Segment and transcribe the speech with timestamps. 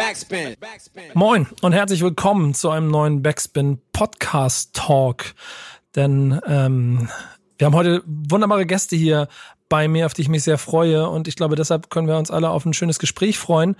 [0.00, 0.56] Backspin.
[1.12, 5.34] Moin und herzlich willkommen zu einem neuen Backspin Podcast Talk.
[5.94, 7.10] Denn ähm,
[7.58, 9.28] wir haben heute wunderbare Gäste hier
[9.68, 11.06] bei mir, auf die ich mich sehr freue.
[11.06, 13.76] Und ich glaube, deshalb können wir uns alle auf ein schönes Gespräch freuen.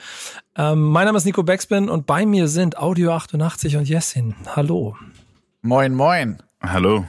[0.58, 4.34] Ähm, mein Name ist Nico Backspin und bei mir sind Audio 88 und Jessin.
[4.54, 4.98] Hallo.
[5.62, 6.36] Moin, moin.
[6.62, 7.06] Hallo.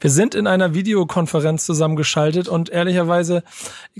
[0.00, 3.42] Wir sind in einer Videokonferenz zusammengeschaltet und ehrlicherweise,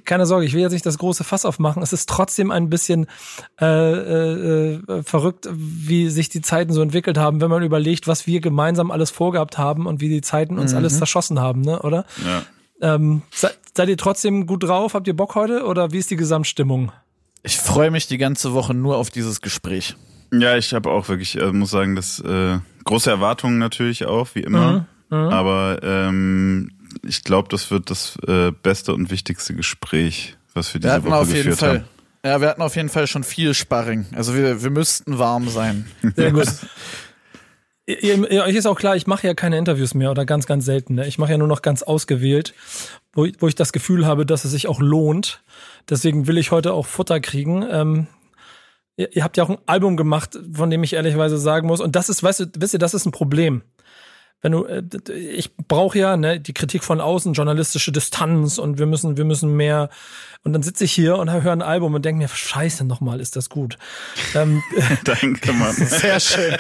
[0.04, 1.82] keine Sorge, ich will jetzt nicht das große Fass aufmachen.
[1.82, 3.06] Es ist trotzdem ein bisschen
[3.60, 8.40] äh, äh, verrückt, wie sich die Zeiten so entwickelt haben, wenn man überlegt, was wir
[8.40, 10.78] gemeinsam alles vorgehabt haben und wie die Zeiten uns mhm.
[10.78, 11.80] alles zerschossen haben, ne?
[11.82, 12.04] oder?
[12.24, 12.94] Ja.
[12.94, 14.94] Ähm, se seid ihr trotzdem gut drauf?
[14.94, 16.92] Habt ihr Bock heute oder wie ist die Gesamtstimmung?
[17.42, 19.96] Ich freue mich die ganze Woche nur auf dieses Gespräch.
[20.32, 24.40] Ja, ich habe auch wirklich, äh, muss sagen, dass äh, große Erwartungen natürlich auch, wie
[24.40, 24.72] immer.
[24.72, 24.86] Mhm.
[25.14, 25.32] Mhm.
[25.32, 26.70] Aber ähm,
[27.06, 31.16] ich glaube, das wird das äh, beste und wichtigste Gespräch, was wir diese wir Woche
[31.16, 31.84] auf jeden Fall, haben.
[32.24, 34.06] Ja, wir hatten auf jeden Fall schon viel Sparring.
[34.14, 35.86] Also wir, wir müssten warm sein.
[36.16, 36.48] Sehr gut.
[37.86, 40.64] Ihr, ihr, euch ist auch klar, ich mache ja keine Interviews mehr oder ganz, ganz
[40.64, 40.94] selten.
[40.94, 41.06] Ne?
[41.06, 42.54] Ich mache ja nur noch ganz ausgewählt,
[43.12, 45.42] wo, wo ich das Gefühl habe, dass es sich auch lohnt.
[45.90, 47.62] Deswegen will ich heute auch Futter kriegen.
[47.70, 48.06] Ähm,
[48.96, 51.94] ihr, ihr habt ja auch ein Album gemacht, von dem ich ehrlicherweise sagen muss, und
[51.94, 53.60] das ist, weißt du, wisst ihr, das ist ein Problem
[54.44, 54.82] wenn du, äh,
[55.14, 59.56] ich brauche ja ne, die Kritik von außen, journalistische Distanz und wir müssen, wir müssen
[59.56, 59.88] mehr.
[60.46, 63.34] Und dann sitze ich hier und höre ein Album und denke mir, scheiße, nochmal, ist
[63.34, 63.78] das gut.
[64.34, 64.62] Ähm,
[65.04, 65.72] Danke, Mann.
[65.74, 66.54] Sehr schön.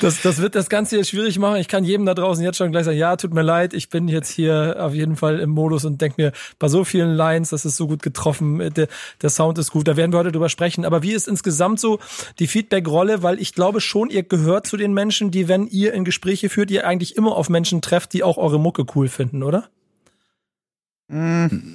[0.00, 1.56] Das, das wird das Ganze hier schwierig machen.
[1.56, 4.08] Ich kann jedem da draußen jetzt schon gleich sagen, ja, tut mir leid, ich bin
[4.08, 7.66] jetzt hier auf jeden Fall im Modus und denke mir, bei so vielen Lines, das
[7.66, 8.88] ist so gut getroffen, der,
[9.20, 10.86] der Sound ist gut, da werden wir heute drüber sprechen.
[10.86, 11.98] Aber wie ist insgesamt so
[12.38, 13.22] die Feedback-Rolle?
[13.22, 16.70] Weil ich glaube schon, ihr gehört zu den Menschen, die, wenn ihr in Gespräche führt,
[16.70, 19.68] ihr eigentlich immer auf Menschen trefft, die auch eure Mucke cool finden, oder?
[21.08, 21.74] Mm,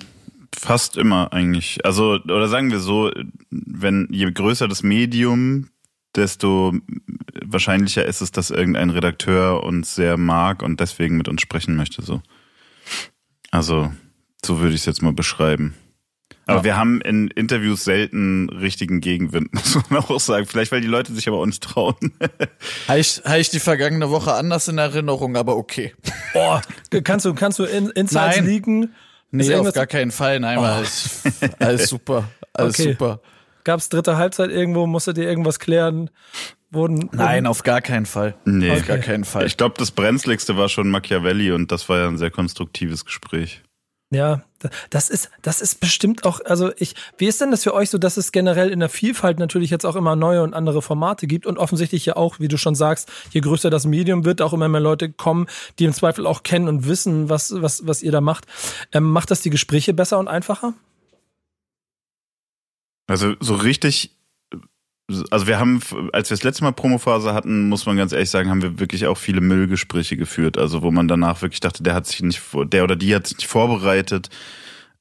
[0.58, 1.86] fast immer eigentlich.
[1.86, 3.12] Also, oder sagen wir so,
[3.50, 5.70] wenn je größer das Medium,
[6.16, 6.74] desto
[7.44, 12.02] wahrscheinlicher ist es, dass irgendein Redakteur uns sehr mag und deswegen mit uns sprechen möchte.
[12.02, 12.22] So.
[13.50, 13.92] Also,
[14.46, 15.76] so würde ich es jetzt mal beschreiben.
[16.48, 16.64] Aber ja.
[16.64, 20.46] wir haben in Interviews selten richtigen Gegenwind, muss man auch sagen.
[20.46, 21.96] Vielleicht, weil die Leute sich aber auch nicht trauen.
[22.88, 25.94] Habe ich, hab ich die vergangene Woche anders in Erinnerung, aber okay.
[26.34, 26.62] Boah,
[27.04, 28.46] kannst du, kannst du in, Insights Nein.
[28.46, 28.96] liegen?
[29.32, 30.40] Nee, auf gar keinen Fall.
[30.40, 30.62] Nein, oh.
[30.62, 31.24] alles,
[31.60, 32.30] alles super.
[32.54, 32.92] Alles okay.
[32.92, 33.22] super.
[33.64, 34.88] Gab's dritte Halbzeit irgendwo?
[34.88, 36.10] Musstet ihr irgendwas klären?
[36.72, 38.36] Wurden, Nein, auf gar keinen Fall.
[38.46, 39.46] Nee, auf gar keinen Fall.
[39.46, 43.62] Ich glaube, das brenzligste war schon Machiavelli und das war ja ein sehr konstruktives Gespräch.
[44.14, 44.44] Ja,
[44.90, 47.98] das ist, das ist bestimmt auch, also ich, wie ist denn das für euch so,
[47.98, 51.46] dass es generell in der Vielfalt natürlich jetzt auch immer neue und andere Formate gibt
[51.46, 54.68] und offensichtlich ja auch, wie du schon sagst, je größer das Medium wird, auch immer
[54.68, 55.48] mehr Leute kommen,
[55.80, 58.48] die im Zweifel auch kennen und wissen, was, was, was ihr da macht.
[58.92, 60.74] Ähm, macht das die Gespräche besser und einfacher?
[63.08, 64.12] Also so richtig
[65.30, 65.82] also wir haben,
[66.14, 69.08] als wir das letzte Mal Promophase hatten, muss man ganz ehrlich sagen, haben wir wirklich
[69.08, 70.58] auch viele Müllgespräche geführt.
[70.58, 72.42] Also wo man danach wirklich dachte, der hat sich nicht,
[72.72, 74.30] der oder die hat sich nicht vorbereitet.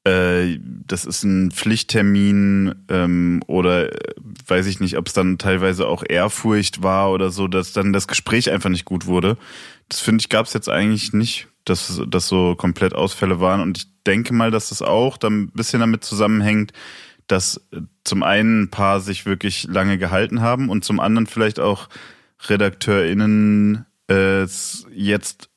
[0.04, 4.14] Äh, das ist ein Pflichttermin ähm, oder äh,
[4.46, 8.08] weiß ich nicht, ob es dann teilweise auch Ehrfurcht war oder so, dass dann das
[8.08, 9.36] Gespräch einfach nicht gut wurde.
[9.88, 13.60] Das finde ich gab es jetzt eigentlich nicht, dass das so komplett Ausfälle waren.
[13.60, 16.72] Und ich denke mal, dass das auch dann ein bisschen damit zusammenhängt
[17.30, 17.60] dass
[18.04, 21.88] zum einen ein paar sich wirklich lange gehalten haben und zum anderen vielleicht auch
[22.48, 24.46] RedakteurInnen äh,
[24.92, 25.50] jetzt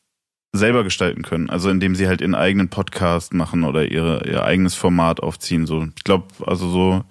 [0.51, 1.49] selber gestalten können.
[1.49, 5.65] Also indem sie halt ihren eigenen Podcast machen oder ihre, ihr eigenes Format aufziehen.
[5.65, 7.03] So, ich glaube, also so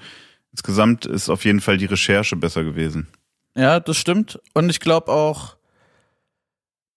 [0.52, 3.08] insgesamt ist auf jeden Fall die Recherche besser gewesen.
[3.56, 4.38] Ja, das stimmt.
[4.54, 5.56] Und ich glaube auch,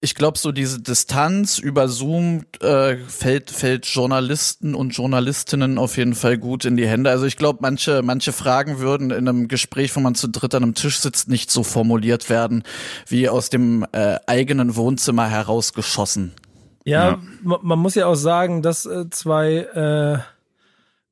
[0.01, 6.13] ich glaube, so diese Distanz über Zoom äh, fällt, fällt Journalisten und Journalistinnen auf jeden
[6.13, 7.09] Fall gut in die Hände.
[7.09, 10.63] Also ich glaube, manche, manche Fragen würden in einem Gespräch, wo man zu dritt an
[10.63, 12.63] einem Tisch sitzt, nicht so formuliert werden,
[13.07, 16.34] wie aus dem äh, eigenen Wohnzimmer herausgeschossen.
[16.84, 17.19] Ja, ja.
[17.41, 20.34] man muss ja auch sagen, dass äh, zwei äh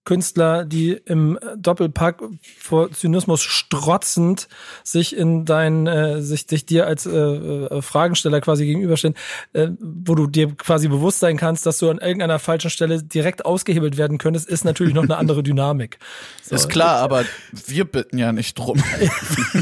[0.06, 2.22] Künstler, die im Doppelpack
[2.60, 4.50] vor Zynismus strotzend
[4.84, 9.16] sich in dein, äh, sich, sich dir als äh, äh, Fragensteller quasi gegenüberstehen,
[9.54, 13.46] äh, wo du dir quasi bewusst sein kannst, dass du an irgendeiner falschen Stelle direkt
[13.46, 16.00] ausgehebelt werden könntest, ist natürlich noch eine andere Dynamik.
[16.44, 16.56] So.
[16.56, 18.84] Ist klar, aber wir bitten ja nicht drum.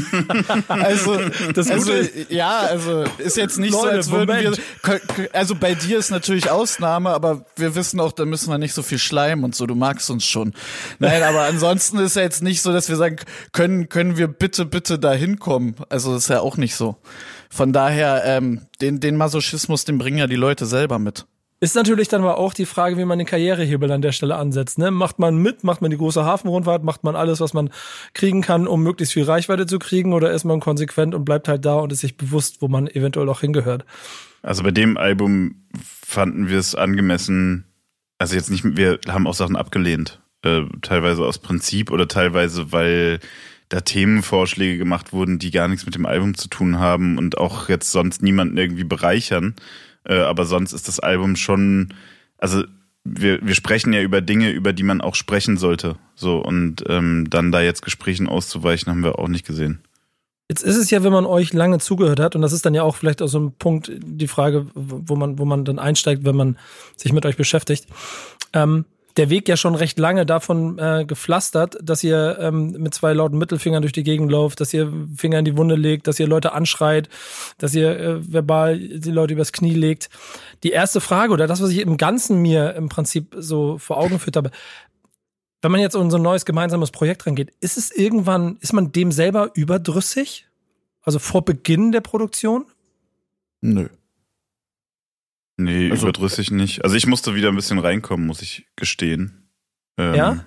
[0.68, 1.20] also,
[1.54, 1.92] das also,
[2.28, 4.60] ja, also ist jetzt nicht Leute, so, als würden Moment.
[4.84, 5.28] wir.
[5.32, 8.82] Also bei dir ist natürlich Ausnahme, aber wir wissen auch, da müssen wir nicht so
[8.82, 9.66] viel schleimen und so.
[9.66, 10.52] Du magst uns schon.
[10.98, 13.16] Nein, aber ansonsten ist ja jetzt nicht so, dass wir sagen,
[13.52, 15.76] können, können wir bitte, bitte da hinkommen.
[15.88, 16.96] Also ist ja auch nicht so.
[17.50, 21.26] Von daher, ähm, den, den Masochismus, den bringen ja die Leute selber mit.
[21.62, 24.78] Ist natürlich dann aber auch die Frage, wie man den Karrierehebel an der Stelle ansetzt.
[24.78, 24.90] Ne?
[24.90, 27.70] Macht man mit, macht man die große Hafenrundfahrt, macht man alles, was man
[28.14, 31.64] kriegen kann, um möglichst viel Reichweite zu kriegen, oder ist man konsequent und bleibt halt
[31.64, 33.84] da und ist sich bewusst, wo man eventuell auch hingehört?
[34.42, 35.66] Also bei dem Album
[36.04, 37.66] fanden wir es angemessen,
[38.18, 43.20] also jetzt nicht, wir haben auch Sachen abgelehnt, äh, teilweise aus Prinzip oder teilweise, weil
[43.68, 47.68] da Themenvorschläge gemacht wurden, die gar nichts mit dem Album zu tun haben und auch
[47.68, 49.54] jetzt sonst niemanden irgendwie bereichern.
[50.04, 51.94] Äh, aber sonst ist das Album schon,
[52.38, 52.64] also
[53.04, 55.96] wir, wir sprechen ja über Dinge, über die man auch sprechen sollte.
[56.14, 59.80] So, und ähm, dann da jetzt Gesprächen auszuweichen, haben wir auch nicht gesehen.
[60.48, 62.82] Jetzt ist es ja, wenn man euch lange zugehört hat, und das ist dann ja
[62.82, 66.36] auch vielleicht auch so ein Punkt, die Frage, wo man, wo man dann einsteigt, wenn
[66.36, 66.58] man
[66.96, 67.86] sich mit euch beschäftigt.
[68.52, 68.84] Ähm,
[69.16, 73.38] der Weg ja schon recht lange davon äh, gepflastert, dass ihr ähm, mit zwei lauten
[73.38, 76.52] Mittelfingern durch die Gegend lauft, dass ihr Finger in die Wunde legt, dass ihr Leute
[76.52, 77.08] anschreit,
[77.58, 80.08] dass ihr äh, verbal die Leute übers Knie legt.
[80.62, 84.14] Die erste Frage oder das, was ich im Ganzen mir im Prinzip so vor Augen
[84.14, 84.50] geführt habe,
[85.60, 88.92] wenn man jetzt in so ein neues gemeinsames Projekt rangeht, ist es irgendwann, ist man
[88.92, 90.46] dem selber überdrüssig?
[91.02, 92.66] Also vor Beginn der Produktion?
[93.60, 93.88] Nö.
[95.56, 96.84] Nee, also, überdrüssig nicht.
[96.84, 99.48] Also ich musste wieder ein bisschen reinkommen, muss ich gestehen.
[99.98, 100.44] Ähm, ja?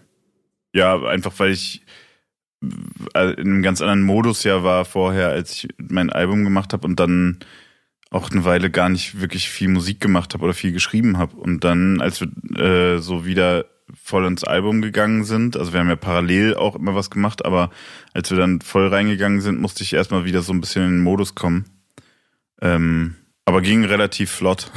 [0.73, 1.85] Ja, einfach weil ich
[3.13, 6.87] äh, in einem ganz anderen Modus ja war vorher, als ich mein Album gemacht habe
[6.87, 7.39] und dann
[8.11, 11.35] auch eine Weile gar nicht wirklich viel Musik gemacht habe oder viel geschrieben habe.
[11.35, 15.89] Und dann, als wir äh, so wieder voll ins Album gegangen sind, also wir haben
[15.89, 17.71] ja parallel auch immer was gemacht, aber
[18.13, 21.03] als wir dann voll reingegangen sind, musste ich erstmal wieder so ein bisschen in den
[21.03, 21.65] Modus kommen.
[22.61, 23.15] Ähm,
[23.45, 24.71] aber ging relativ flott.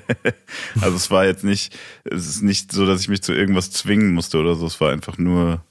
[0.80, 4.12] also es war jetzt nicht, es ist nicht so, dass ich mich zu irgendwas zwingen
[4.12, 4.66] musste oder so.
[4.66, 5.64] Es war einfach nur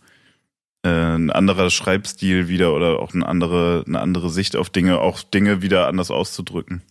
[0.83, 5.21] äh, ein anderer Schreibstil wieder oder auch eine andere, eine andere Sicht auf Dinge, auch
[5.21, 6.81] Dinge wieder anders auszudrücken.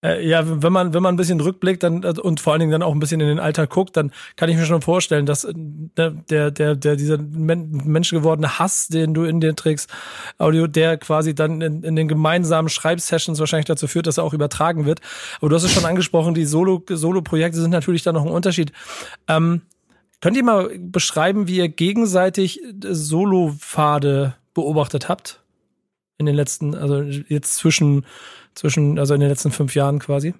[0.00, 2.70] Äh, ja, wenn man, wenn man ein bisschen rückblickt dann, äh, und vor allen Dingen
[2.70, 5.42] dann auch ein bisschen in den Alltag guckt, dann kann ich mir schon vorstellen, dass
[5.42, 9.90] äh, der, der, der, dieser menschengewordene Hass, den du in dir trägst,
[10.38, 14.34] Audio, der quasi dann in, in den gemeinsamen Schreibsessions wahrscheinlich dazu führt, dass er auch
[14.34, 15.00] übertragen wird.
[15.40, 18.70] Aber du hast es schon angesprochen, die Solo, Solo-Projekte sind natürlich da noch ein Unterschied.
[19.26, 19.62] Ähm,
[20.20, 25.40] könnt ihr mal beschreiben, wie ihr gegenseitig Solo-Pfade beobachtet habt?
[26.18, 28.04] In den letzten, also jetzt zwischen
[28.58, 30.34] zwischen, also in den letzten fünf Jahren quasi?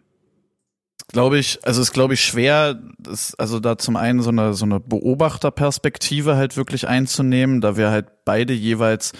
[1.13, 4.67] Glaube ich, also ist glaube ich schwer, das, also da zum einen so eine so
[4.67, 9.13] eine Beobachterperspektive halt wirklich einzunehmen, da wir halt beide jeweils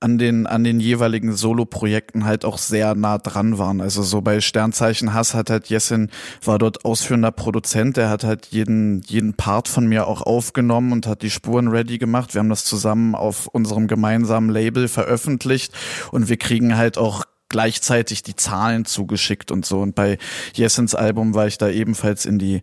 [0.00, 3.80] an den, an den jeweiligen Solo-Projekten halt auch sehr nah dran waren.
[3.80, 6.10] Also so bei Sternzeichen Hass hat halt Jessin,
[6.44, 11.06] war dort ausführender Produzent, der hat halt jeden, jeden Part von mir auch aufgenommen und
[11.06, 12.34] hat die Spuren ready gemacht.
[12.34, 15.72] Wir haben das zusammen auf unserem gemeinsamen Label veröffentlicht
[16.10, 17.24] und wir kriegen halt auch
[17.54, 19.78] gleichzeitig die Zahlen zugeschickt und so.
[19.78, 20.18] Und bei
[20.54, 22.62] Jessens Album war ich da ebenfalls in die,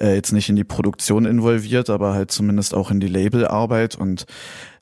[0.00, 4.24] äh, jetzt nicht in die Produktion involviert, aber halt zumindest auch in die Labelarbeit und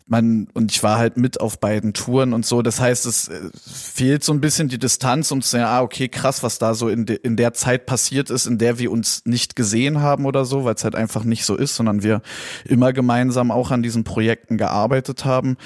[0.09, 2.63] man und ich war halt mit auf beiden Touren und so.
[2.63, 6.09] Das heißt, es äh, fehlt so ein bisschen die Distanz, um zu sagen, ah, okay,
[6.09, 9.23] krass, was da so in, de, in der Zeit passiert ist, in der wir uns
[9.25, 12.23] nicht gesehen haben oder so, weil es halt einfach nicht so ist, sondern wir
[12.65, 15.57] immer gemeinsam auch an diesen Projekten gearbeitet haben.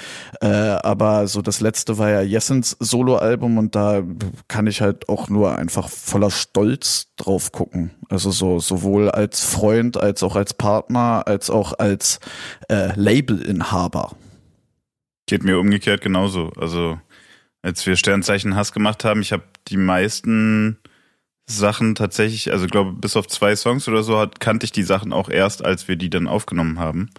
[0.41, 4.03] Äh, aber so das letzte war ja Jessens Soloalbum und da
[4.47, 7.91] kann ich halt auch nur einfach voller Stolz drauf gucken.
[8.09, 12.19] Also so sowohl als Freund, als auch als Partner, als auch als
[12.69, 14.11] äh, Labelinhaber.
[15.27, 16.51] Geht mir umgekehrt genauso.
[16.57, 16.99] Also
[17.61, 20.77] als wir Sternzeichen Hass gemacht haben, ich habe die meisten
[21.45, 25.13] Sachen tatsächlich, also glaube bis auf zwei Songs oder so, hat, kannte ich die Sachen
[25.13, 27.09] auch erst, als wir die dann aufgenommen haben.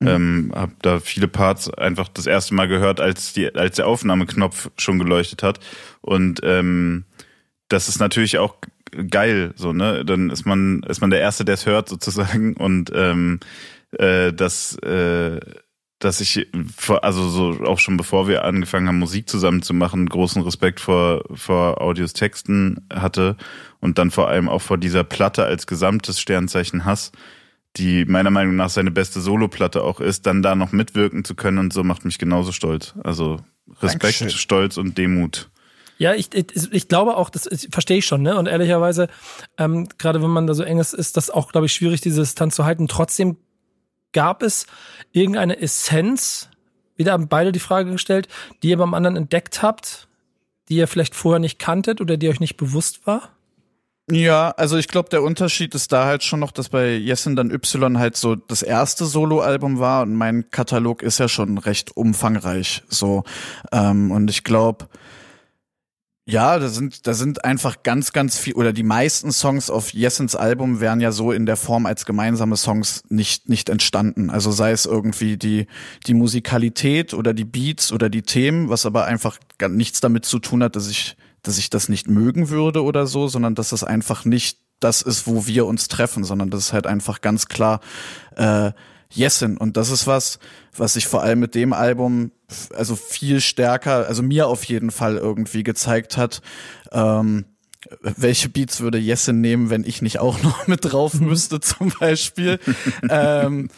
[0.00, 0.08] Mhm.
[0.08, 4.70] Ähm, hab da viele Parts einfach das erste Mal gehört, als die, als der Aufnahmeknopf
[4.76, 5.60] schon geleuchtet hat.
[6.00, 7.04] Und ähm,
[7.68, 8.56] das ist natürlich auch
[9.10, 10.04] geil, so ne.
[10.04, 13.40] Dann ist man ist man der Erste, der es hört sozusagen und ähm,
[13.92, 15.40] äh, das äh,
[15.98, 16.46] dass ich
[17.00, 21.24] also so auch schon bevor wir angefangen haben Musik zusammen zu machen großen Respekt vor
[21.34, 23.36] vor Audios Texten hatte
[23.80, 27.12] und dann vor allem auch vor dieser Platte als gesamtes Sternzeichen Hass
[27.78, 31.58] die meiner Meinung nach seine beste Soloplatte auch ist dann da noch mitwirken zu können
[31.58, 33.40] und so macht mich genauso stolz also
[33.80, 34.30] Respekt Dankeschön.
[34.30, 35.48] Stolz und Demut
[35.98, 38.36] ja, ich, ich, ich glaube auch, das verstehe ich schon, ne?
[38.36, 39.08] Und ehrlicherweise,
[39.56, 42.20] ähm, gerade wenn man da so eng ist, ist das auch, glaube ich, schwierig, diese
[42.20, 42.86] Distanz zu halten.
[42.86, 43.38] Trotzdem
[44.16, 44.66] gab es
[45.12, 46.48] irgendeine Essenz,
[46.96, 48.28] wieder haben beide die Frage gestellt,
[48.62, 50.08] die ihr beim anderen entdeckt habt,
[50.68, 53.30] die ihr vielleicht vorher nicht kanntet oder die euch nicht bewusst war?
[54.08, 57.50] Ja, also ich glaube, der Unterschied ist da halt schon noch, dass bei Yesin dann
[57.50, 62.84] Y halt so das erste Soloalbum war und mein Katalog ist ja schon recht umfangreich
[62.88, 63.24] so.
[63.72, 64.86] Ähm, und ich glaube,
[66.28, 70.34] Ja, da sind, da sind einfach ganz, ganz viel, oder die meisten Songs auf Jessens
[70.34, 74.28] Album wären ja so in der Form als gemeinsame Songs nicht, nicht entstanden.
[74.28, 75.68] Also sei es irgendwie die,
[76.08, 80.40] die Musikalität oder die Beats oder die Themen, was aber einfach gar nichts damit zu
[80.40, 83.84] tun hat, dass ich, dass ich das nicht mögen würde oder so, sondern dass das
[83.84, 87.80] einfach nicht das ist, wo wir uns treffen, sondern das ist halt einfach ganz klar,
[88.34, 88.72] äh,
[89.10, 89.56] Jessen.
[89.56, 90.38] Und das ist was,
[90.76, 92.32] was sich vor allem mit dem Album
[92.74, 96.42] also viel stärker, also mir auf jeden Fall irgendwie gezeigt hat,
[96.92, 97.44] ähm,
[98.00, 102.58] welche Beats würde Jessen nehmen, wenn ich nicht auch noch mit drauf müsste, zum Beispiel.
[103.08, 103.68] ähm,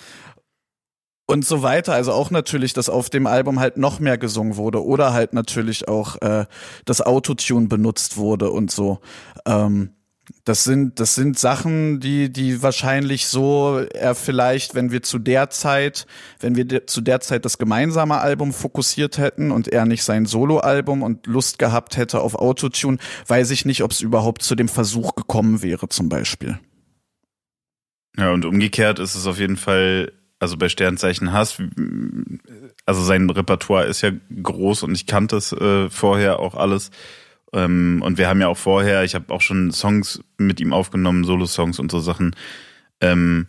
[1.27, 1.93] und so weiter.
[1.93, 5.87] Also auch natürlich, dass auf dem Album halt noch mehr gesungen wurde oder halt natürlich
[5.87, 6.47] auch äh,
[6.87, 9.01] das Autotune benutzt wurde und so.
[9.45, 9.91] Ähm,
[10.45, 15.51] das sind, das sind Sachen, die, die wahrscheinlich so er vielleicht, wenn wir zu der
[15.51, 16.07] Zeit,
[16.41, 21.03] wenn wir zu der Zeit das gemeinsame Album fokussiert hätten und er nicht sein Soloalbum
[21.03, 25.15] und Lust gehabt hätte auf Autotune, weiß ich nicht, ob es überhaupt zu dem Versuch
[25.15, 26.59] gekommen wäre, zum Beispiel.
[28.17, 31.63] Ja, und umgekehrt ist es auf jeden Fall, also bei Sternzeichen Hass,
[32.85, 34.11] also sein Repertoire ist ja
[34.43, 36.91] groß und ich kannte es äh, vorher auch alles.
[37.53, 41.25] Ähm, und wir haben ja auch vorher, ich habe auch schon Songs mit ihm aufgenommen,
[41.25, 42.35] Solo-Songs und so Sachen.
[43.01, 43.47] Ähm,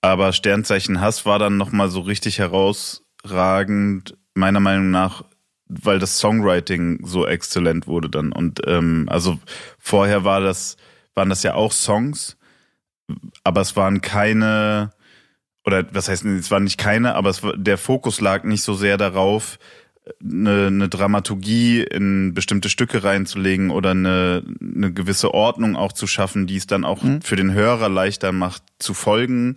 [0.00, 5.24] aber Sternzeichen Hass war dann nochmal so richtig herausragend, meiner Meinung nach,
[5.66, 8.32] weil das Songwriting so exzellent wurde dann.
[8.32, 9.38] Und ähm, also
[9.78, 10.76] vorher war das,
[11.14, 12.36] waren das ja auch Songs,
[13.44, 14.92] aber es waren keine,
[15.64, 18.96] oder was heißt, es waren nicht keine, aber es, der Fokus lag nicht so sehr
[18.96, 19.58] darauf,
[20.22, 26.46] eine, eine Dramaturgie in bestimmte Stücke reinzulegen oder eine, eine gewisse Ordnung auch zu schaffen,
[26.46, 27.22] die es dann auch mhm.
[27.22, 29.56] für den Hörer leichter macht zu folgen.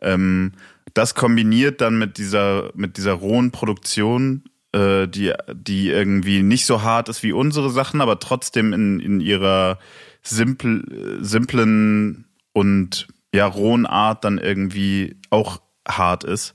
[0.00, 0.52] Ähm,
[0.94, 6.82] das kombiniert dann mit dieser mit dieser rohen Produktion, äh, die die irgendwie nicht so
[6.82, 9.78] hart ist wie unsere Sachen, aber trotzdem in in ihrer
[10.22, 16.54] simpel, simplen und ja rohen Art dann irgendwie auch hart ist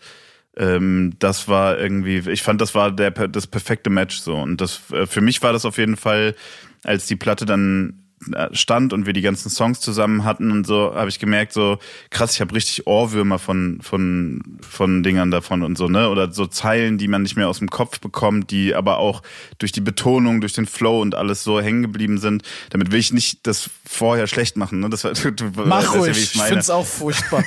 [0.57, 4.35] ähm, das war irgendwie, ich fand, das war der, das perfekte Match so.
[4.35, 6.35] Und das äh, für mich war das auf jeden Fall,
[6.83, 8.02] als die Platte dann
[8.51, 11.77] stand und wir die ganzen Songs zusammen hatten und so, habe ich gemerkt, so
[12.09, 16.09] krass, ich habe richtig Ohrwürmer von von von Dingern davon und so, ne?
[16.09, 19.21] Oder so Zeilen, die man nicht mehr aus dem Kopf bekommt, die aber auch
[19.59, 22.43] durch die Betonung, durch den Flow und alles so hängen geblieben sind.
[22.69, 24.89] Damit will ich nicht das vorher schlecht machen, ne?
[24.89, 27.43] Das war, du, du, Mach ruhig, ja, ich, ich finde es auch furchtbar.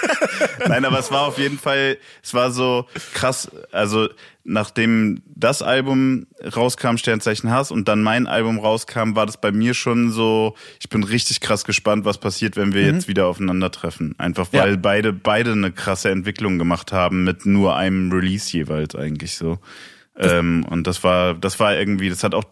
[0.68, 4.08] Nein, aber es war auf jeden Fall, es war so krass, also
[4.44, 9.74] nachdem das Album rauskam, Sternzeichen Hass, und dann mein Album rauskam, war das bei mir
[9.74, 12.94] schon so, ich bin richtig krass gespannt, was passiert, wenn wir mhm.
[12.94, 14.14] jetzt wieder aufeinandertreffen.
[14.18, 14.76] Einfach weil ja.
[14.76, 19.58] beide, beide eine krasse Entwicklung gemacht haben mit nur einem Release jeweils eigentlich so.
[20.16, 22.44] Ähm, und das war, das war irgendwie, das hat auch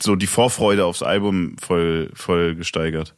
[0.00, 3.14] so die Vorfreude aufs Album voll, voll gesteigert.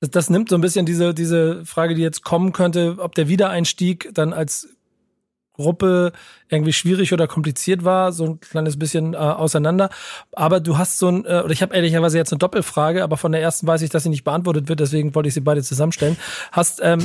[0.00, 3.28] Das, das nimmt so ein bisschen diese, diese Frage, die jetzt kommen könnte, ob der
[3.28, 4.68] Wiedereinstieg dann als
[5.56, 6.12] Gruppe
[6.48, 9.90] irgendwie schwierig oder kompliziert war, so ein kleines bisschen äh, auseinander.
[10.32, 13.32] Aber du hast so ein, äh, oder ich habe ehrlicherweise jetzt eine Doppelfrage, aber von
[13.32, 16.16] der ersten weiß ich, dass sie nicht beantwortet wird, deswegen wollte ich sie beide zusammenstellen.
[16.52, 17.00] Hast, ähm,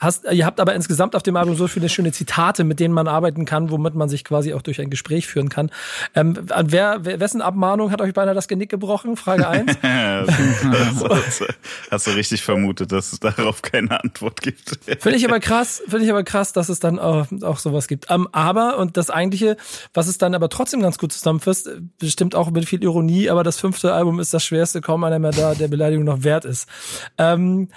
[0.00, 3.06] hast, ihr habt aber insgesamt auf dem Album so viele schöne Zitate, mit denen man
[3.06, 5.70] arbeiten kann, womit man sich quasi auch durch ein Gespräch führen kann.
[6.14, 9.16] Ähm, an wer, wessen Abmahnung hat euch beinahe das Genick gebrochen?
[9.16, 9.76] Frage eins.
[9.82, 11.44] hast,
[11.90, 14.78] hast du richtig vermutet, dass es darauf keine Antwort gibt.
[14.84, 18.06] finde ich aber krass, finde ich aber krass, dass es dann auch, auch sowas gibt.
[18.10, 19.56] Ähm, aber und das eigentliche,
[19.94, 23.58] was es dann aber trotzdem ganz gut zusammenfasst, bestimmt auch mit viel Ironie, aber das
[23.58, 26.68] fünfte Album ist das schwerste, kaum einer mehr da, der Beleidigung noch wert ist.
[27.18, 27.68] Ähm,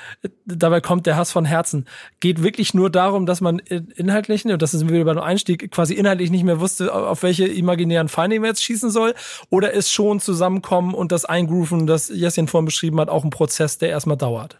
[0.46, 1.86] dabei kommt der Hass von Herzen.
[2.20, 6.32] Geht wirklich nur darum, dass man inhaltlich, und das ist wieder beim Einstieg, quasi inhaltlich
[6.32, 9.14] nicht mehr wusste, auf welche imaginären Feinde man jetzt schießen soll,
[9.50, 13.78] oder ist schon Zusammenkommen und das Eingrooven, das Jessin vorhin beschrieben hat, auch ein Prozess,
[13.78, 14.58] der erstmal dauert?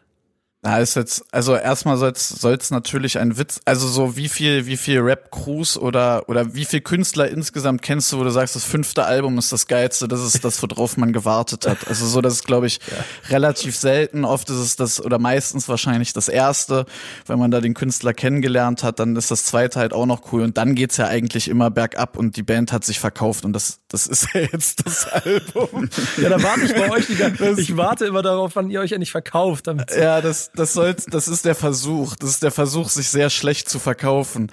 [0.66, 4.78] Na, ist jetzt, also erstmal soll's soll's natürlich ein Witz, also so wie viel, wie
[4.78, 9.06] viel Rap-Crews oder, oder wie viel Künstler insgesamt kennst du, wo du sagst, das fünfte
[9.06, 11.88] Album ist das geilste, das ist das, worauf man gewartet hat.
[11.88, 13.30] Also so, das ist, glaube ich, ja.
[13.30, 14.26] relativ selten.
[14.26, 16.88] Oft ist es das, oder meistens wahrscheinlich das erste.
[17.28, 20.42] Wenn man da den Künstler kennengelernt hat, dann ist das zweite halt auch noch cool.
[20.42, 23.82] Und dann geht's ja eigentlich immer bergab und die Band hat sich verkauft und das,
[23.88, 25.92] das ist ja jetzt das Album.
[26.20, 28.94] ja, da warte ich bei euch die ganze Ich warte immer darauf, wann ihr euch
[28.94, 29.68] endlich verkauft.
[29.68, 32.16] Damit ja, das, das soll, das ist der Versuch.
[32.16, 34.52] Das ist der Versuch, sich sehr schlecht zu verkaufen.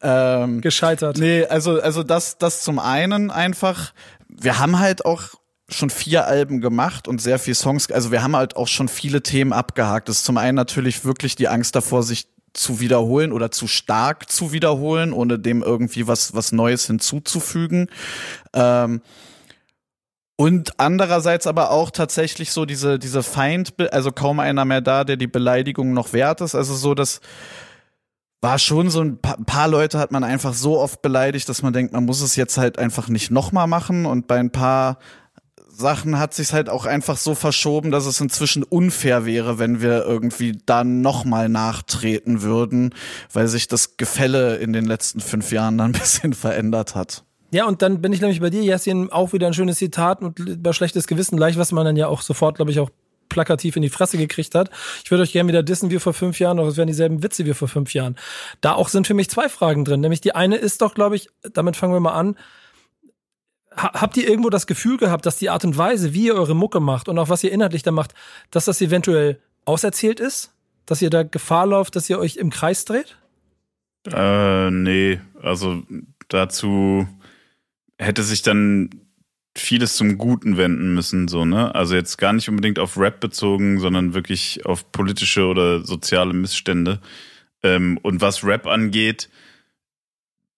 [0.00, 1.18] Ähm, Gescheitert.
[1.18, 3.92] Nee, also, also das, das zum einen einfach.
[4.28, 5.22] Wir haben halt auch
[5.68, 7.90] schon vier Alben gemacht und sehr viel Songs.
[7.90, 10.08] Also wir haben halt auch schon viele Themen abgehakt.
[10.08, 14.30] Das ist zum einen natürlich wirklich die Angst davor, sich zu wiederholen oder zu stark
[14.30, 17.88] zu wiederholen, ohne dem irgendwie was, was Neues hinzuzufügen.
[18.52, 19.00] Ähm,
[20.36, 25.16] Und andererseits aber auch tatsächlich so diese, diese Feind, also kaum einer mehr da, der
[25.16, 26.54] die Beleidigung noch wert ist.
[26.54, 27.20] Also so, das
[28.40, 31.72] war schon so ein paar, paar Leute hat man einfach so oft beleidigt, dass man
[31.72, 34.04] denkt, man muss es jetzt halt einfach nicht nochmal machen.
[34.04, 34.98] Und bei ein paar
[35.68, 40.04] Sachen hat sich halt auch einfach so verschoben, dass es inzwischen unfair wäre, wenn wir
[40.04, 42.94] irgendwie dann nochmal nachtreten würden,
[43.32, 47.24] weil sich das Gefälle in den letzten fünf Jahren dann ein bisschen verändert hat.
[47.52, 50.38] Ja, und dann bin ich nämlich bei dir, Jessin, auch wieder ein schönes Zitat und
[50.38, 52.90] über schlechtes Gewissen gleich, was man dann ja auch sofort, glaube ich, auch
[53.28, 54.70] plakativ in die Fresse gekriegt hat.
[55.04, 57.44] Ich würde euch gerne wieder dissen wie vor fünf Jahren, doch es wären dieselben Witze
[57.44, 58.16] wie vor fünf Jahren.
[58.60, 60.00] Da auch sind für mich zwei Fragen drin.
[60.00, 62.36] Nämlich die eine ist doch, glaube ich, damit fangen wir mal an,
[63.76, 66.80] habt ihr irgendwo das Gefühl gehabt, dass die Art und Weise, wie ihr eure Mucke
[66.80, 68.14] macht und auch was ihr inhaltlich da macht,
[68.50, 70.52] dass das eventuell auserzählt ist?
[70.86, 73.16] Dass ihr da Gefahr lauft, dass ihr euch im Kreis dreht?
[74.10, 75.82] Äh, nee, also
[76.28, 77.06] dazu
[78.02, 78.90] hätte sich dann
[79.56, 81.74] vieles zum Guten wenden müssen, so, ne?
[81.74, 87.00] Also jetzt gar nicht unbedingt auf Rap bezogen, sondern wirklich auf politische oder soziale Missstände.
[87.62, 89.28] Ähm, und was Rap angeht,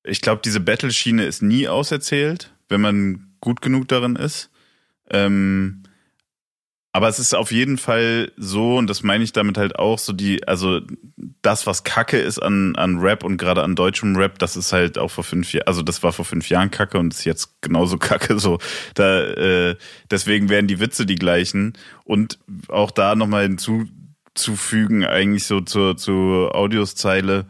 [0.04, 4.50] ich glaube, diese Battle-Schiene ist nie auserzählt wenn man gut genug darin ist.
[5.10, 5.82] Ähm,
[6.94, 10.12] aber es ist auf jeden Fall so, und das meine ich damit halt auch, so
[10.12, 10.80] die, also
[11.42, 14.96] das, was Kacke ist an, an Rap und gerade an deutschem Rap, das ist halt
[14.96, 17.98] auch vor fünf Jahren, also das war vor fünf Jahren Kacke und ist jetzt genauso
[17.98, 18.38] Kacke.
[18.38, 18.60] So,
[18.94, 19.74] da, äh,
[20.08, 21.72] deswegen werden die Witze die gleichen.
[22.04, 27.46] Und auch da nochmal hinzuzufügen, eigentlich so zur, zur Audioszeile,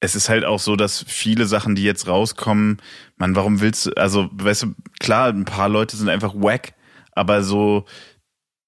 [0.00, 2.82] es ist halt auch so, dass viele Sachen, die jetzt rauskommen,
[3.18, 6.72] man, warum willst du, also, weißt du, klar, ein paar Leute sind einfach wack,
[7.12, 7.84] aber so,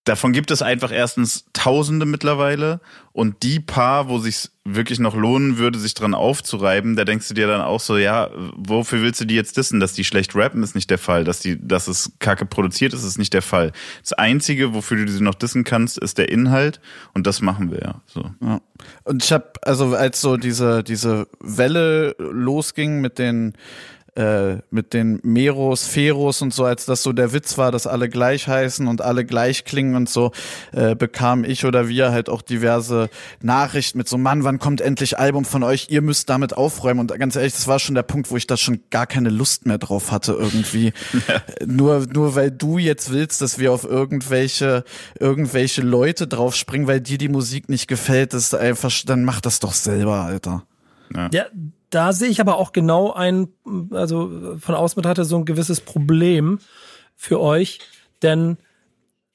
[0.05, 2.81] davon gibt es einfach erstens Tausende mittlerweile
[3.13, 7.35] und die paar, wo sich wirklich noch lohnen würde, sich dran aufzureiben, da denkst du
[7.35, 9.81] dir dann auch so, ja, wofür willst du die jetzt dissen?
[9.81, 11.25] Dass die schlecht rappen, ist nicht der Fall.
[11.25, 13.73] Dass die, dass es kacke produziert ist, ist nicht der Fall.
[14.03, 16.81] Das Einzige, wofür du sie noch dissen kannst, ist der Inhalt
[17.15, 18.01] und das machen wir ja.
[18.07, 18.31] So.
[18.41, 18.61] Ja.
[19.05, 23.55] Und ich habe also als so diese diese Welle losging mit den
[24.17, 28.09] äh, mit den Meros, Feros und so, als das so der Witz war, dass alle
[28.09, 30.31] gleich heißen und alle gleich klingen und so,
[30.73, 35.19] äh, bekam ich oder wir halt auch diverse Nachrichten mit so, Mann, wann kommt endlich
[35.19, 35.87] Album von euch?
[35.91, 37.01] Ihr müsst damit aufräumen.
[37.01, 39.67] Und ganz ehrlich, das war schon der Punkt, wo ich da schon gar keine Lust
[39.67, 40.93] mehr drauf hatte irgendwie.
[41.29, 41.43] Ja.
[41.67, 44.85] Nur, nur weil du jetzt willst, dass wir auf irgendwelche,
[45.19, 49.61] irgendwelche Leute draufspringen, weil dir die Musik nicht gefällt, das ist einfach, dann mach das
[49.61, 50.65] doch selber, Alter.
[51.15, 51.29] Ja.
[51.33, 51.47] ja
[51.95, 53.49] da sehe ich aber auch genau ein,
[53.91, 56.59] also von außen betrachtet so ein gewisses Problem
[57.15, 57.79] für euch,
[58.23, 58.57] denn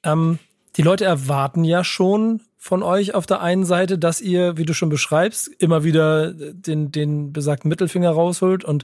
[0.04, 0.40] ähm,
[0.76, 4.74] die Leute erwarten ja schon von euch auf der einen Seite, dass ihr, wie du
[4.74, 8.84] schon beschreibst, immer wieder den, den besagten Mittelfinger rausholt und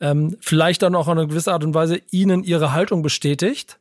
[0.00, 3.80] ähm, vielleicht dann auch auf eine gewisse Art und Weise ihnen ihre Haltung bestätigt.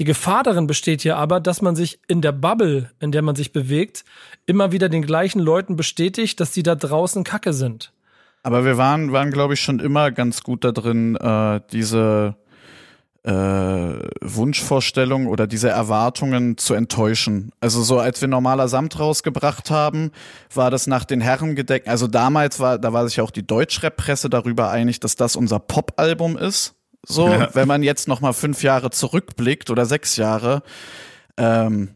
[0.00, 3.36] Die Gefahr darin besteht ja aber, dass man sich in der Bubble, in der man
[3.36, 4.06] sich bewegt,
[4.46, 7.92] immer wieder den gleichen Leuten bestätigt, dass die da draußen Kacke sind.
[8.42, 12.36] Aber wir waren, waren glaube ich, schon immer ganz gut da drin, äh, diese
[13.22, 13.30] äh,
[14.22, 17.52] Wunschvorstellung oder diese Erwartungen zu enttäuschen.
[17.60, 20.10] Also so als wir normaler Samt rausgebracht haben,
[20.54, 21.90] war das nach den Herrengedecken.
[21.90, 26.38] Also damals war, da war sich auch die Deutschrap-Presse darüber einig, dass das unser Pop-Album
[26.38, 26.74] ist.
[27.06, 27.48] So, ja.
[27.54, 30.62] wenn man jetzt noch mal fünf Jahre zurückblickt oder sechs Jahre,
[31.36, 31.94] ähm,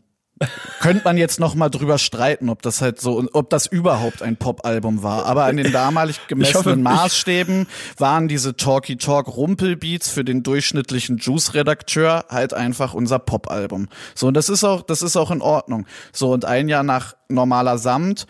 [0.80, 4.36] könnte man jetzt noch mal drüber streiten, ob das halt so, ob das überhaupt ein
[4.36, 5.26] Pop-Album war.
[5.26, 7.66] Aber an den damalig gemessenen Maßstäben
[7.98, 13.88] waren diese Talky Talk Rumpelbeats für den durchschnittlichen Juice-Redakteur halt einfach unser Pop-Album.
[14.14, 15.86] So, und das ist auch, das ist auch in Ordnung.
[16.12, 18.26] So, und ein Jahr nach normaler Samt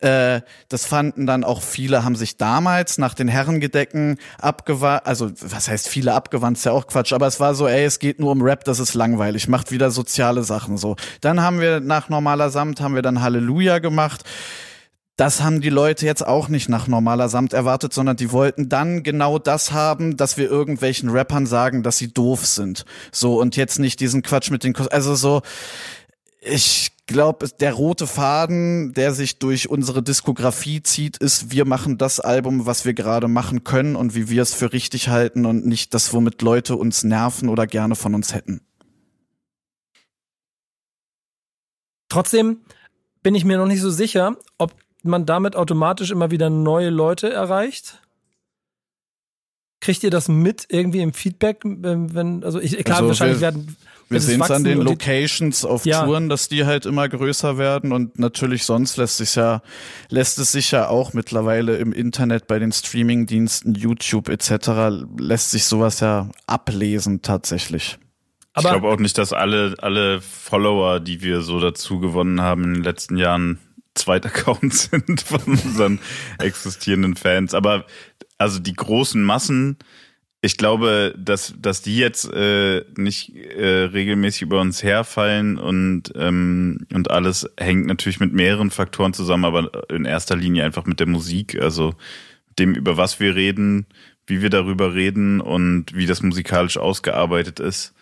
[0.00, 5.68] äh, das fanden dann auch viele, haben sich damals nach den Herrengedecken abgewandt, also was
[5.68, 8.30] heißt viele abgewandt, ist ja auch Quatsch, aber es war so, ey, es geht nur
[8.30, 10.96] um Rap, das ist langweilig, macht wieder soziale Sachen so.
[11.20, 14.24] Dann haben wir nach normaler Samt, haben wir dann Halleluja gemacht.
[15.16, 19.02] Das haben die Leute jetzt auch nicht nach normaler Samt erwartet, sondern die wollten dann
[19.02, 22.84] genau das haben, dass wir irgendwelchen Rappern sagen, dass sie doof sind.
[23.10, 25.42] So, und jetzt nicht diesen Quatsch mit den, Kos also so,
[26.40, 32.20] ich glaube, der rote Faden, der sich durch unsere Diskografie zieht, ist, wir machen das
[32.20, 35.94] Album, was wir gerade machen können und wie wir es für richtig halten und nicht
[35.94, 38.60] das, womit Leute uns nerven oder gerne von uns hätten.
[42.08, 42.60] Trotzdem
[43.22, 47.32] bin ich mir noch nicht so sicher, ob man damit automatisch immer wieder neue Leute
[47.32, 48.02] erreicht.
[49.80, 53.76] Kriegt ihr das mit irgendwie im Feedback, wenn, also ich, klar, also wahrscheinlich werden
[54.08, 56.04] wir sehen es an den Locations auf ja.
[56.04, 59.62] Touren, dass die halt immer größer werden und natürlich sonst lässt sich ja
[60.08, 64.70] lässt es sich ja auch mittlerweile im Internet bei den Streamingdiensten YouTube etc.
[65.18, 67.98] lässt sich sowas ja ablesen tatsächlich.
[68.56, 72.74] ich glaube auch nicht, dass alle, alle Follower, die wir so dazu gewonnen haben in
[72.74, 73.58] den letzten Jahren,
[73.98, 75.98] Zweitaccount sind von unseren
[76.38, 77.52] existierenden Fans.
[77.52, 77.84] Aber
[78.38, 79.76] also die großen Massen,
[80.40, 86.86] ich glaube, dass, dass die jetzt äh, nicht äh, regelmäßig über uns herfallen und, ähm,
[86.92, 91.08] und alles hängt natürlich mit mehreren Faktoren zusammen, aber in erster Linie einfach mit der
[91.08, 91.94] Musik, also
[92.58, 93.86] dem, über was wir reden,
[94.26, 97.94] wie wir darüber reden und wie das musikalisch ausgearbeitet ist.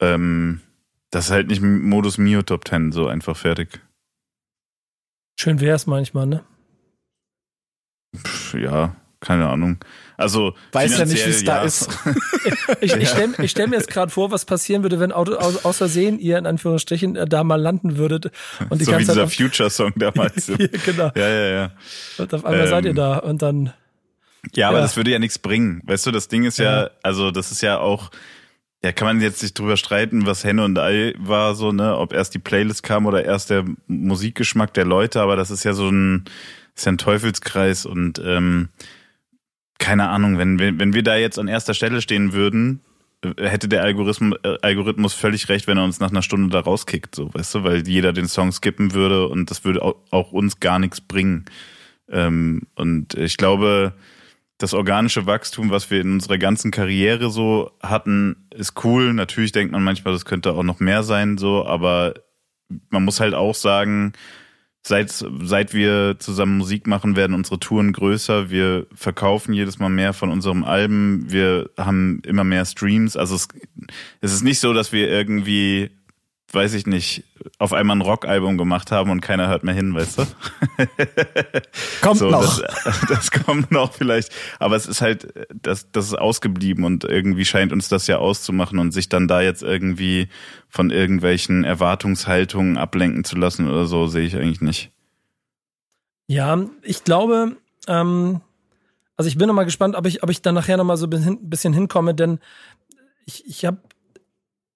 [0.00, 0.60] Ähm,
[1.10, 3.80] das ist halt nicht Modus Mio Top Ten so einfach fertig.
[5.38, 6.44] Schön wäre es manchmal, ne?
[8.16, 9.78] Pff, ja, keine Ahnung.
[10.16, 11.56] Also weiß ja nicht, wie es ja.
[11.58, 11.88] da ist.
[12.80, 15.64] ich ich stelle ich stell mir jetzt gerade vor, was passieren würde, wenn auto, aus,
[15.64, 18.30] aus Versehen ihr in Anführungsstrichen äh, da mal landen würdet
[18.68, 20.50] und die so ganze wie dieser Future-Song damals.
[20.50, 21.10] auf, genau.
[21.14, 21.70] ja, ja, ja.
[22.18, 23.72] Und auf einmal Ähm, seid ihr da und dann
[24.54, 24.82] Ja, aber Ja.
[24.82, 25.82] das würde ja nichts bringen.
[25.84, 26.90] Weißt du, das Ding ist ja, Ja.
[27.02, 28.10] also das ist ja auch,
[28.84, 32.12] ja, kann man jetzt nicht drüber streiten, was Henne und Ei war, so, ne, ob
[32.12, 35.88] erst die Playlist kam oder erst der Musikgeschmack der Leute, aber das ist ja so
[35.88, 36.24] ein,
[36.74, 38.68] ist ja ein Teufelskreis und ähm,
[39.82, 42.80] keine Ahnung, wenn, wenn, wenn wir da jetzt an erster Stelle stehen würden,
[43.24, 46.60] äh, hätte der Algorithmus, äh, Algorithmus völlig recht, wenn er uns nach einer Stunde da
[46.60, 50.30] rauskickt, so, weißt du, weil jeder den Song skippen würde und das würde auch, auch
[50.30, 51.46] uns gar nichts bringen.
[52.08, 53.94] Ähm, und ich glaube,
[54.56, 59.12] das organische Wachstum, was wir in unserer ganzen Karriere so hatten, ist cool.
[59.12, 62.14] Natürlich denkt man manchmal, das könnte auch noch mehr sein, so, aber
[62.90, 64.12] man muss halt auch sagen,
[64.82, 68.50] seit, seit wir zusammen Musik machen, werden unsere Touren größer.
[68.50, 71.30] Wir verkaufen jedes Mal mehr von unserem Alben.
[71.30, 73.16] Wir haben immer mehr Streams.
[73.16, 73.48] Also es,
[74.20, 75.90] es ist nicht so, dass wir irgendwie,
[76.54, 77.24] weiß ich nicht,
[77.58, 80.22] auf einmal ein Rockalbum gemacht haben und keiner hört mehr hin, weißt du?
[82.02, 82.60] Kommt So, noch.
[82.60, 84.32] Das, das kommt noch vielleicht.
[84.58, 88.78] Aber es ist halt, das, das ist ausgeblieben und irgendwie scheint uns das ja auszumachen
[88.78, 90.28] und sich dann da jetzt irgendwie
[90.68, 94.90] von irgendwelchen Erwartungshaltungen ablenken zu lassen oder so, sehe ich eigentlich nicht.
[96.26, 97.56] Ja, ich glaube,
[97.88, 98.40] ähm,
[99.16, 101.06] also ich bin noch mal gespannt, ob ich, ob ich dann nachher noch mal so
[101.06, 102.38] ein bisschen, bisschen hinkomme, denn
[103.26, 103.78] ich, ich habe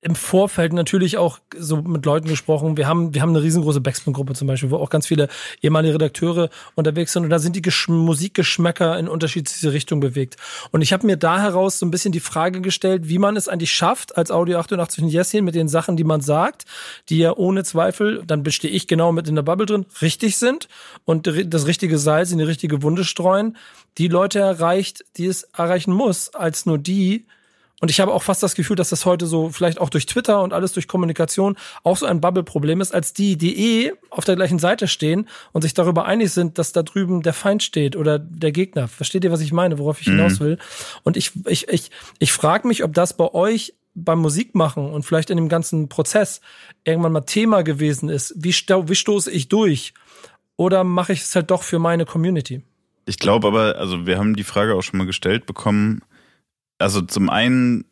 [0.07, 2.77] im Vorfeld natürlich auch so mit Leuten gesprochen.
[2.77, 5.27] Wir haben, wir haben eine riesengroße Backspin-Gruppe zum Beispiel, wo auch ganz viele
[5.63, 10.37] ehemalige Redakteure unterwegs sind und da sind die Gesch Musikgeschmäcker in unterschiedliche Richtungen bewegt.
[10.71, 13.49] Und ich habe mir da heraus so ein bisschen die Frage gestellt, wie man es
[13.49, 16.67] eigentlich schafft, als Audio 88 und Jessin mit den Sachen, die man sagt,
[17.09, 20.69] die ja ohne Zweifel, dann bestehe ich genau mit in der Bubble drin, richtig sind
[21.05, 23.57] und das richtige Salz in die richtige Wunde streuen,
[23.99, 27.27] die Leute erreicht, die es erreichen muss, als nur die,
[27.81, 30.43] und ich habe auch fast das Gefühl, dass das heute so vielleicht auch durch Twitter
[30.43, 34.37] und alles durch Kommunikation auch so ein Bubble-Problem ist, als die, die eh auf der
[34.37, 38.19] gleichen Seite stehen und sich darüber einig sind, dass da drüben der Feind steht oder
[38.19, 38.89] der Gegner.
[38.89, 40.59] Versteht ihr, was ich meine, worauf ich hinaus will?
[41.03, 45.31] Und ich, ich, ich, ich frage mich, ob das bei euch beim Musikmachen und vielleicht
[45.31, 46.41] in dem ganzen Prozess
[46.85, 48.35] irgendwann mal Thema gewesen ist.
[48.37, 49.93] Wie, sto wie stoße ich durch?
[50.57, 52.63] Oder mache ich es halt doch für meine Community?
[53.05, 56.03] Ich glaube aber, also wir haben die Frage auch schon mal gestellt bekommen.
[56.79, 57.85] Also zum einen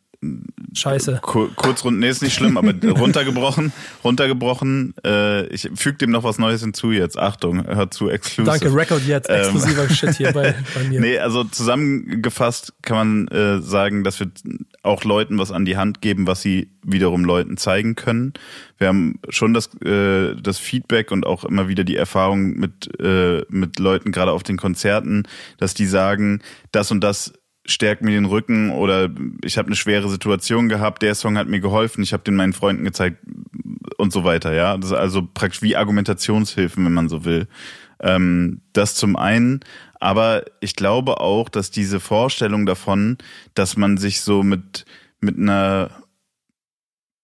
[0.73, 1.18] Scheiße.
[1.20, 4.94] Ku- kurz rund, nee, ist nicht schlimm, aber runtergebrochen, runtergebrochen.
[5.05, 7.18] Äh, ich füge dem noch was Neues hinzu jetzt.
[7.18, 8.59] Achtung, hört zu, exclusive.
[8.59, 11.01] Danke, Record jetzt, Ähm, exklusiver Shit hier bei, bei mir.
[11.01, 14.31] Nee, also zusammengefasst kann man äh, sagen, dass wir
[14.83, 18.33] auch Leuten was an die Hand geben, was sie wiederum Leuten zeigen können.
[18.79, 23.42] Wir haben schon das, äh, das Feedback und auch immer wieder die Erfahrung mit, äh,
[23.51, 25.25] mit Leuten, gerade auf den Konzerten,
[25.59, 26.40] dass die sagen,
[26.73, 27.35] das und das
[27.66, 29.11] stärkt mir den Rücken oder
[29.42, 32.53] ich habe eine schwere Situation gehabt, der Song hat mir geholfen, ich habe den meinen
[32.53, 33.18] Freunden gezeigt
[33.96, 34.77] und so weiter, ja.
[34.77, 37.48] Das ist also praktisch wie Argumentationshilfen, wenn man so will.
[38.00, 39.61] Ähm, das zum einen,
[40.00, 43.16] aber ich glaube auch, dass diese Vorstellung davon,
[43.55, 44.85] dass man sich so mit,
[45.20, 45.90] mit einer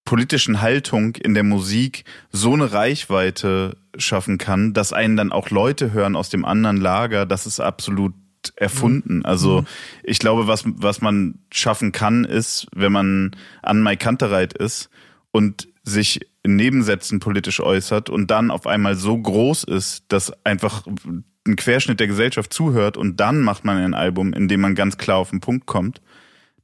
[0.06, 5.92] politischen Haltung in der Musik so eine Reichweite schaffen kann, dass einen dann auch Leute
[5.92, 8.14] hören aus dem anderen Lager, das ist absolut
[8.56, 9.24] erfunden.
[9.24, 9.64] Also
[10.02, 14.90] ich glaube, was, was man schaffen kann, ist, wenn man an Mike Kantereit ist
[15.30, 20.86] und sich in Nebensätzen politisch äußert und dann auf einmal so groß ist, dass einfach
[20.86, 24.98] ein Querschnitt der Gesellschaft zuhört und dann macht man ein Album, in dem man ganz
[24.98, 26.00] klar auf den Punkt kommt,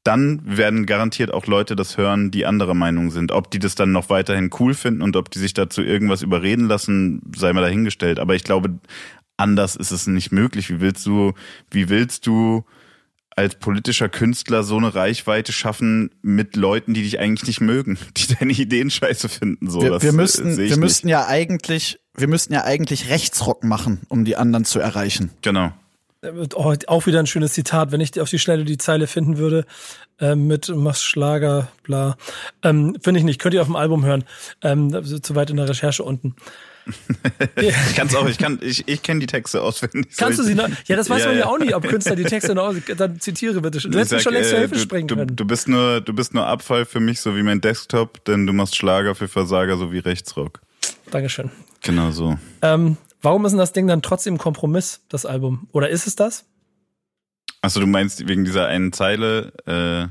[0.06, 3.32] dann werden garantiert auch Leute das hören, die anderer Meinung sind.
[3.32, 6.68] Ob die das dann noch weiterhin cool finden und ob die sich dazu irgendwas überreden
[6.68, 8.20] lassen, sei mal dahingestellt.
[8.20, 8.78] Aber ich glaube,
[9.36, 10.70] anders ist es nicht möglich.
[10.70, 11.32] Wie willst du,
[11.70, 12.64] wie willst du
[13.36, 18.34] als politischer Künstler so eine Reichweite schaffen mit Leuten, die dich eigentlich nicht mögen, die
[18.34, 19.70] deine Ideen scheiße finden?
[19.70, 20.76] So, Wir, das, wir äh, müssten, wir nicht.
[20.78, 25.30] müssten ja eigentlich, wir müssten ja eigentlich Rechtsrock machen, um die anderen zu erreichen.
[25.42, 25.72] Genau.
[26.54, 29.66] oh, auch wieder ein schönes Zitat, wenn ich auf die Schnelle die Zeile finden würde,
[30.18, 32.16] äh, mit machst Schlager, bla.
[32.62, 34.24] Ähm, Finde ich nicht, könnt ihr auf dem Album hören.
[34.62, 34.90] Ähm,
[35.22, 36.34] zu weit in der Recherche unten.
[37.56, 40.16] Ich kann es auch, ich kann, ich, ich kenne die Texte auswendig.
[40.16, 40.68] Kannst du sie noch?
[40.86, 43.60] Ja, das weiß ja, man ja auch nie, ob Künstler die Texte noch, dann zitiere
[43.60, 43.78] bitte.
[43.78, 45.36] Du hättest schon längst zur Hilfe du, springen du, können.
[45.36, 48.52] Du bist nur, du bist nur Abfall für mich, so wie mein Desktop, denn du
[48.52, 50.60] machst Schlager für Versager, so wie Rechtsrock.
[51.10, 51.50] Dankeschön.
[51.82, 52.38] Genau so.
[52.62, 55.68] Ähm, warum ist denn das Ding dann trotzdem Kompromiss, das Album?
[55.72, 56.44] Oder ist es das?
[57.62, 60.08] Achso, du meinst wegen dieser einen Zeile, äh,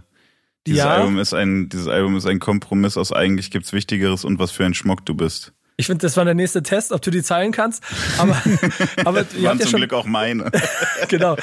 [0.67, 0.95] dieses Ja.
[0.95, 4.65] Album ist ein, dieses Album ist ein Kompromiss aus eigentlich gibt's Wichtigeres und was für
[4.65, 5.53] ein Schmock du bist.
[5.77, 7.83] Ich finde, das war der nächste Test, ob du die Zeilen kannst.
[8.17, 8.41] Aber,
[9.05, 10.49] aber ihr Waren habt ja zum schon, Glück auch meine.
[11.09, 11.35] genau.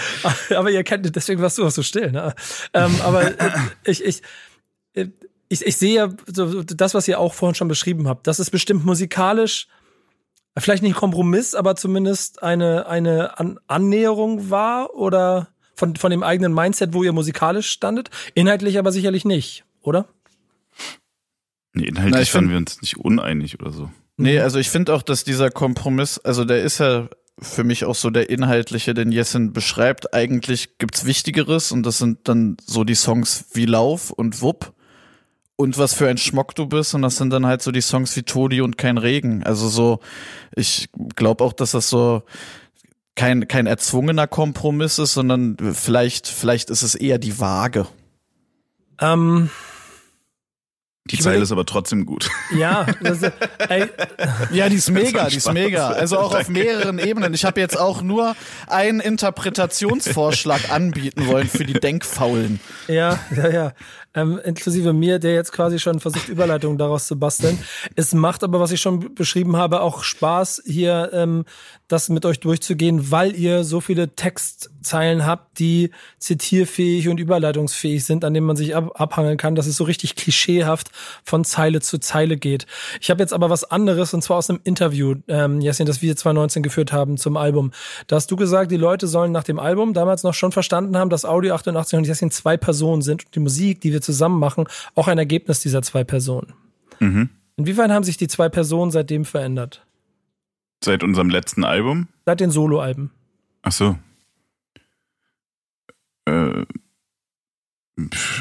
[0.55, 2.13] Aber ihr kennt, deswegen warst du auch so still.
[2.13, 2.35] Ne?
[2.73, 3.33] Ähm, aber
[3.85, 4.23] ich, ich,
[4.95, 8.27] ich, ich sehe ja so, das, was ihr auch vorhin schon beschrieben habt.
[8.27, 9.69] Das ist bestimmt musikalisch,
[10.57, 16.23] vielleicht nicht ein Kompromiss, aber zumindest eine, eine An Annäherung war oder von, von dem
[16.23, 18.09] eigenen Mindset, wo ihr musikalisch standet.
[18.35, 20.07] Inhaltlich aber sicherlich nicht, oder?
[21.75, 23.91] Nee, inhaltlich Na, ich waren find- wir uns nicht uneinig oder so.
[24.23, 27.09] Nee, also ich finde auch, dass dieser Kompromiss, also der ist ja
[27.41, 30.15] für mich auch so der inhaltliche, den Jessen beschreibt.
[30.15, 34.73] Eigentlich gibt's Wichtigeres und das sind dann so die Songs wie Lauf und Wupp
[35.57, 38.15] und was für ein Schmock du bist und das sind dann halt so die Songs
[38.17, 39.43] wie Todi und kein Regen.
[39.43, 40.01] Also so,
[40.55, 42.23] ich glaube auch, dass das so
[43.15, 47.87] kein, kein erzwungener Kompromiss ist, sondern vielleicht, vielleicht ist es eher die Waage.
[49.01, 49.51] Ähm,
[51.11, 52.31] Die Zeile ist aber trotzdem gut.
[52.57, 53.23] ja, das,
[53.69, 53.89] ey,
[54.53, 55.89] Ja, die ist mega, die ist mega.
[55.89, 57.35] Also auch auf mehreren Ebenen.
[57.35, 58.37] Ich habe jetzt auch nur
[58.69, 62.61] einen Interpretationsvorschlag anbieten wollen für die Denkfaulen.
[62.87, 63.73] Ja, ja, ja.
[64.15, 67.59] Ähm, inklusive mir, der jetzt quasi schon versucht, Überleitungen daraus zu basteln.
[67.97, 71.45] Es macht aber, was ich schon beschrieben habe, auch Spaß, hier ähm,
[71.89, 78.25] das mit euch durchzugehen, weil ihr so viele Textzeilen habt, die zitierfähig und überleitungsfähig sind,
[78.25, 80.91] an denen man sich ab abhangeln kann, dass es so richtig klischeehaft
[81.25, 82.67] von Zeile zu Zeile geht.
[83.01, 86.17] Ich habe jetzt aber was anderes, und zwar aus einem Interview, ähm, Jessin, das wir
[86.17, 87.73] 2019 geführt haben zum Album.
[88.07, 91.11] Da hast du gesagt, die Leute sollen nach dem Album damals noch schon verstanden haben,
[91.11, 94.65] dass Audio 88 und Jessin zwei Personen sind und die Musik, die wir zusammen machen,
[94.95, 96.53] auch ein Ergebnis dieser zwei Personen.
[97.01, 97.31] Mhm.
[97.57, 99.87] Inwiefern haben sich die zwei Personen seitdem verändert?
[100.85, 102.09] Seit unserem letzten Album.
[102.27, 103.11] Seit den Soloalben?
[103.63, 103.97] Ach so.
[106.25, 106.65] Äh,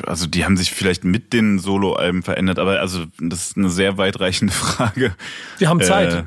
[0.05, 3.97] also die haben sich vielleicht mit den Soloalben verändert, aber also das ist eine sehr
[3.97, 5.15] weitreichende Frage.
[5.57, 6.25] Wir haben Äh, Zeit.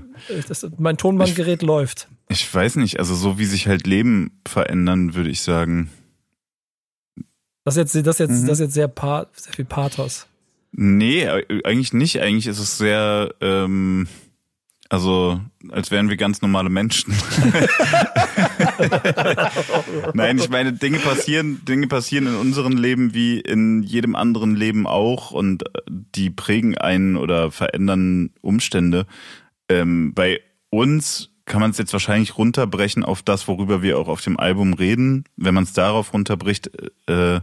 [0.48, 2.08] das, mein Tonbandgerät läuft.
[2.28, 5.90] Ich weiß nicht, also so wie sich halt Leben verändern, würde ich sagen.
[7.64, 8.46] Das ist jetzt, das ist jetzt, Mhm.
[8.46, 10.26] das jetzt sehr, pa sehr viel Pathos.
[10.72, 12.20] Nee, eigentlich nicht.
[12.20, 14.06] Eigentlich ist es sehr, ähm,
[14.88, 17.14] also als wären wir ganz normale Menschen.
[20.14, 24.86] Nein, ich meine, Dinge passieren, Dinge passieren in unserem Leben wie in jedem anderen Leben
[24.86, 29.06] auch und die prägen einen oder verändern Umstände.
[29.68, 34.22] Ähm, bei uns kann man es jetzt wahrscheinlich runterbrechen auf das, worüber wir auch auf
[34.22, 35.24] dem Album reden.
[35.36, 36.70] Wenn man es darauf runterbricht,
[37.06, 37.40] äh,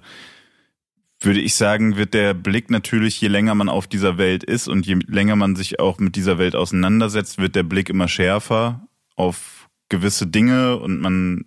[1.24, 4.88] würde ich sagen, wird der Blick natürlich, je länger man auf dieser Welt ist und
[4.88, 9.70] je länger man sich auch mit dieser Welt auseinandersetzt, wird der Blick immer schärfer auf
[9.90, 11.46] gewisse Dinge und man,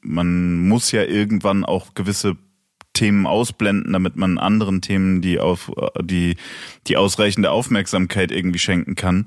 [0.00, 2.36] man muss ja irgendwann auch gewisse
[2.94, 5.70] Themen ausblenden, damit man anderen Themen die auf,
[6.02, 6.36] die,
[6.88, 9.26] die ausreichende Aufmerksamkeit irgendwie schenken kann.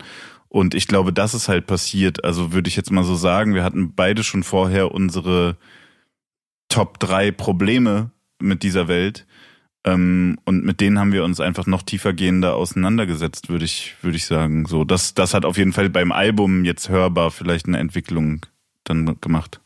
[0.55, 2.23] Und ich glaube, das ist halt passiert.
[2.23, 5.57] Also würde ich jetzt mal so sagen, wir hatten beide schon vorher unsere
[6.69, 9.25] Top drei Probleme mit dieser Welt.
[9.83, 14.27] Ähm, und mit denen haben wir uns einfach noch tiefergehender auseinandergesetzt, würde ich, würde ich
[14.27, 14.65] sagen.
[14.65, 18.45] So, das, das hat auf jeden Fall beim Album jetzt hörbar vielleicht eine Entwicklung
[18.85, 19.59] dann gemacht.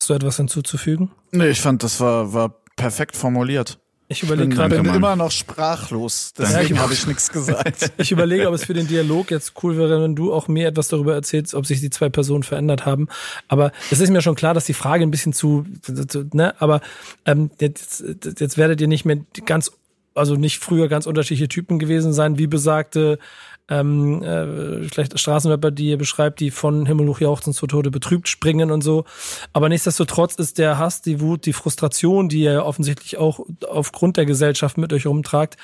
[0.00, 1.12] Hast du etwas hinzuzufügen?
[1.30, 3.78] Nee, ich fand, das war, war perfekt formuliert.
[4.08, 6.32] Ich überlege gerade, bin immer noch sprachlos.
[6.38, 7.92] Deswegen habe ich nichts gesagt.
[7.98, 10.88] Ich überlege, ob es für den Dialog jetzt cool wäre, wenn du auch mir etwas
[10.88, 13.08] darüber erzählst, ob sich die zwei Personen verändert haben.
[13.48, 16.80] Aber es ist mir schon klar, dass die Frage ein bisschen zu, zu ne, aber
[17.24, 18.04] ähm, jetzt,
[18.38, 19.72] jetzt werdet ihr nicht mehr ganz,
[20.14, 23.18] also nicht früher ganz unterschiedliche Typen gewesen sein, wie besagte
[23.68, 28.28] ähm, äh, schlechte Straßenrapper, die ihr beschreibt, die von Himmel hoch jauchzen zu Tode betrübt
[28.28, 29.04] springen und so.
[29.52, 34.26] Aber nichtsdestotrotz ist der Hass, die Wut, die Frustration, die ihr offensichtlich auch aufgrund der
[34.26, 35.56] Gesellschaft mit euch rumtragt,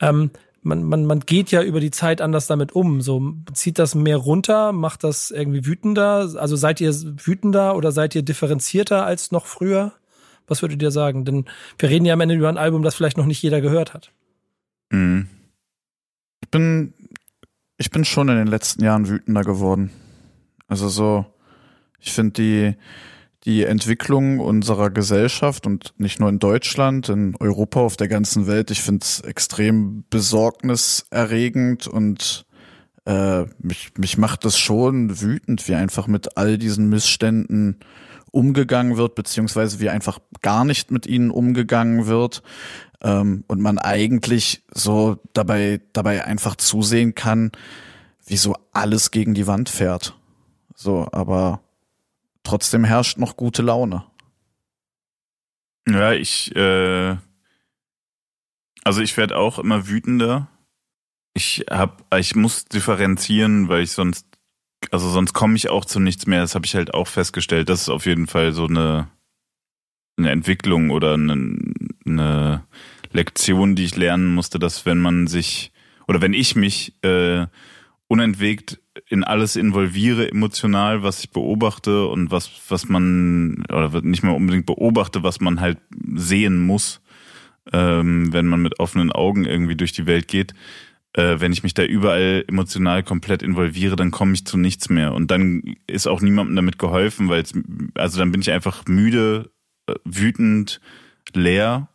[0.00, 0.30] ähm,
[0.64, 3.00] man, man, man geht ja über die Zeit anders damit um.
[3.00, 6.32] So zieht das mehr runter, macht das irgendwie wütender?
[6.36, 9.92] Also seid ihr wütender oder seid ihr differenzierter als noch früher?
[10.46, 11.24] Was würdet ihr sagen?
[11.24, 11.46] Denn
[11.78, 14.12] wir reden ja am Ende über ein Album, das vielleicht noch nicht jeder gehört hat.
[14.90, 15.28] Mhm.
[16.42, 16.94] Ich bin,
[17.78, 19.90] ich bin schon in den letzten Jahren wütender geworden.
[20.68, 21.26] Also so,
[21.98, 22.76] ich finde die,
[23.44, 28.70] die Entwicklung unserer Gesellschaft und nicht nur in Deutschland, in Europa, auf der ganzen Welt.
[28.70, 32.46] Ich finde es extrem besorgniserregend und
[33.04, 37.80] äh, mich, mich macht das schon wütend, wie einfach mit all diesen Missständen
[38.30, 42.42] umgegangen wird, beziehungsweise wie einfach gar nicht mit ihnen umgegangen wird.
[43.02, 47.50] Ähm, und man eigentlich so dabei, dabei einfach zusehen kann,
[48.26, 50.16] wie so alles gegen die Wand fährt.
[50.74, 51.60] So, aber
[52.44, 54.04] trotzdem herrscht noch gute Laune.
[55.88, 57.16] Ja, ich, äh,
[58.84, 60.48] also ich werde auch immer wütender.
[61.34, 64.26] Ich hab, ich muss differenzieren, weil ich sonst,
[64.90, 66.40] also sonst komme ich auch zu nichts mehr.
[66.40, 67.68] Das habe ich halt auch festgestellt.
[67.68, 69.08] Das ist auf jeden Fall so eine,
[70.16, 71.32] eine Entwicklung oder eine,
[72.06, 72.64] eine
[73.12, 75.72] Lektion, die ich lernen musste, dass wenn man sich
[76.06, 77.46] oder wenn ich mich äh,
[78.08, 84.32] unentwegt in alles involviere emotional, was ich beobachte und was, was man, oder nicht mal
[84.32, 85.78] unbedingt beobachte, was man halt
[86.14, 87.00] sehen muss,
[87.72, 90.52] ähm, wenn man mit offenen Augen irgendwie durch die Welt geht.
[91.14, 95.14] Äh, wenn ich mich da überall emotional komplett involviere, dann komme ich zu nichts mehr.
[95.14, 97.44] Und dann ist auch niemandem damit geholfen, weil
[97.94, 99.50] also dann bin ich einfach müde,
[99.86, 100.80] äh, wütend,
[101.34, 101.88] leer.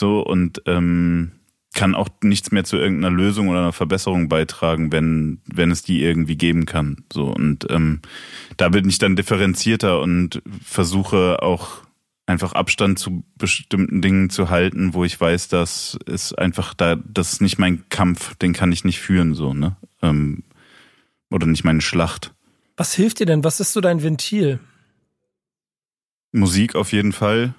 [0.00, 1.32] So und ähm,
[1.72, 6.02] kann auch nichts mehr zu irgendeiner Lösung oder einer Verbesserung beitragen, wenn, wenn es die
[6.02, 7.04] irgendwie geben kann.
[7.12, 8.00] So und ähm,
[8.56, 11.82] da bin ich dann differenzierter und versuche auch
[12.26, 17.34] einfach Abstand zu bestimmten Dingen zu halten, wo ich weiß, dass es einfach da, das
[17.34, 19.76] ist nicht mein Kampf, den kann ich nicht führen, so, ne?
[20.02, 20.44] Ähm,
[21.30, 22.32] oder nicht meine Schlacht.
[22.76, 23.44] Was hilft dir denn?
[23.44, 24.58] Was ist so dein Ventil?
[26.32, 27.54] Musik auf jeden Fall.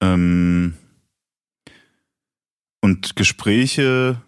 [0.00, 0.74] Ähm,
[2.80, 4.22] und Gespräche,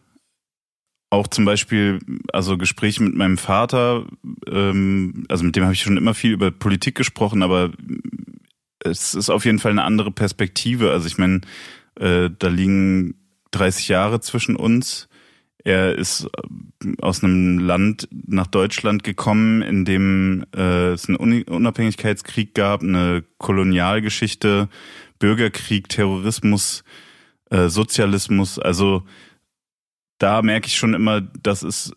[1.10, 2.00] auch zum Beispiel,
[2.32, 4.06] also Gespräche mit meinem Vater,
[4.46, 7.70] ähm, also mit dem habe ich schon immer viel über Politik gesprochen, aber
[8.80, 10.90] es ist auf jeden Fall eine andere Perspektive.
[10.90, 11.40] Also ich meine,
[11.98, 13.14] äh, da liegen
[13.52, 15.08] 30 Jahre zwischen uns.
[15.64, 16.26] Er ist
[16.84, 23.24] äh, aus einem Land nach Deutschland gekommen, in dem äh, es einen Unabhängigkeitskrieg gab, eine
[23.38, 24.68] Kolonialgeschichte,
[25.18, 26.84] Bürgerkrieg, Terrorismus,
[27.50, 28.58] äh, Sozialismus.
[28.58, 29.04] Also
[30.18, 31.92] da merke ich schon immer, dass es,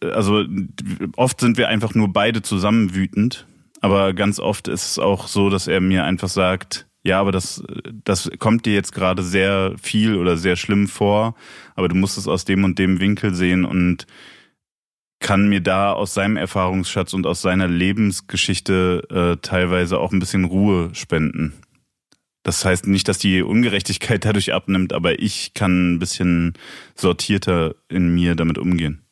[0.00, 0.44] also
[1.16, 3.46] oft sind wir einfach nur beide zusammen wütend,
[3.80, 7.62] aber ganz oft ist es auch so, dass er mir einfach sagt, ja, aber das,
[8.04, 11.36] das kommt dir jetzt gerade sehr viel oder sehr schlimm vor,
[11.76, 14.06] aber du musst es aus dem und dem Winkel sehen und
[15.20, 20.44] kann mir da aus seinem Erfahrungsschatz und aus seiner Lebensgeschichte äh, teilweise auch ein bisschen
[20.44, 21.54] Ruhe spenden.
[22.46, 26.54] Das heißt nicht, dass die Ungerechtigkeit dadurch abnimmt, aber ich kann ein bisschen
[26.94, 29.02] sortierter in mir damit umgehen.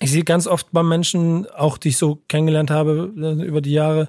[0.00, 3.72] Ich sehe ganz oft bei Menschen, auch die ich so kennengelernt habe äh, über die
[3.72, 4.08] Jahre,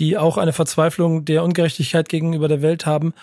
[0.00, 3.14] die auch eine Verzweiflung der Ungerechtigkeit gegenüber der Welt haben,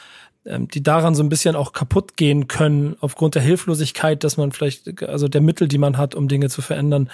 [0.45, 4.53] ähm, die daran so ein bisschen auch kaputt gehen können, aufgrund der Hilflosigkeit, dass man
[4.53, 7.09] vielleicht, also der Mittel, die man hat, um Dinge zu verändern.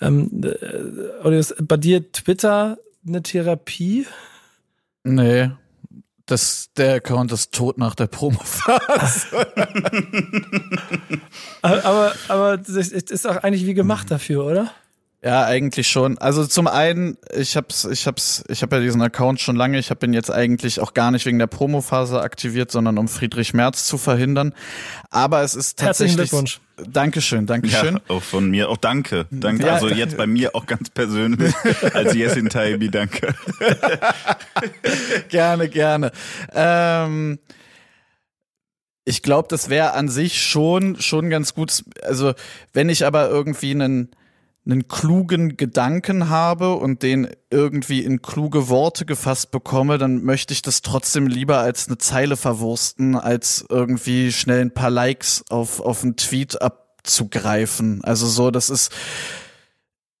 [0.00, 4.06] Ähm, äh, oder ist bei dir Twitter eine Therapie?
[5.04, 5.50] Nee,
[6.28, 9.26] das, der Account ist tot nach der Promophase.
[11.62, 14.70] aber, aber das ist auch eigentlich wie gemacht dafür, oder?
[15.22, 16.16] Ja, eigentlich schon.
[16.18, 19.78] Also zum einen, ich hab's, ich hab's, ich habe ja diesen Account schon lange.
[19.78, 23.52] Ich habe ihn jetzt eigentlich auch gar nicht wegen der Promophase aktiviert, sondern um Friedrich
[23.52, 24.54] Merz zu verhindern.
[25.10, 26.18] Aber es ist tatsächlich.
[26.18, 26.60] Herzlichen Glückwunsch.
[26.86, 27.94] Dankeschön, Dankeschön.
[27.94, 29.26] Ja, auch von mir, auch danke.
[29.30, 29.66] Danke.
[29.66, 29.74] Ja.
[29.74, 31.54] Also jetzt bei mir auch ganz persönlich
[31.92, 33.34] als Yesin Taibi, danke.
[35.28, 36.12] gerne, gerne.
[36.54, 37.38] Ähm,
[39.04, 41.84] ich glaube, das wäre an sich schon schon ganz gut.
[42.02, 42.34] Also
[42.72, 44.10] wenn ich aber irgendwie einen
[44.68, 50.60] einen klugen Gedanken habe und den irgendwie in kluge Worte gefasst bekomme, dann möchte ich
[50.60, 56.02] das trotzdem lieber als eine Zeile verwursten, als irgendwie schnell ein paar Likes auf, auf
[56.02, 58.04] einen Tweet abzugreifen.
[58.04, 58.92] Also so, das ist,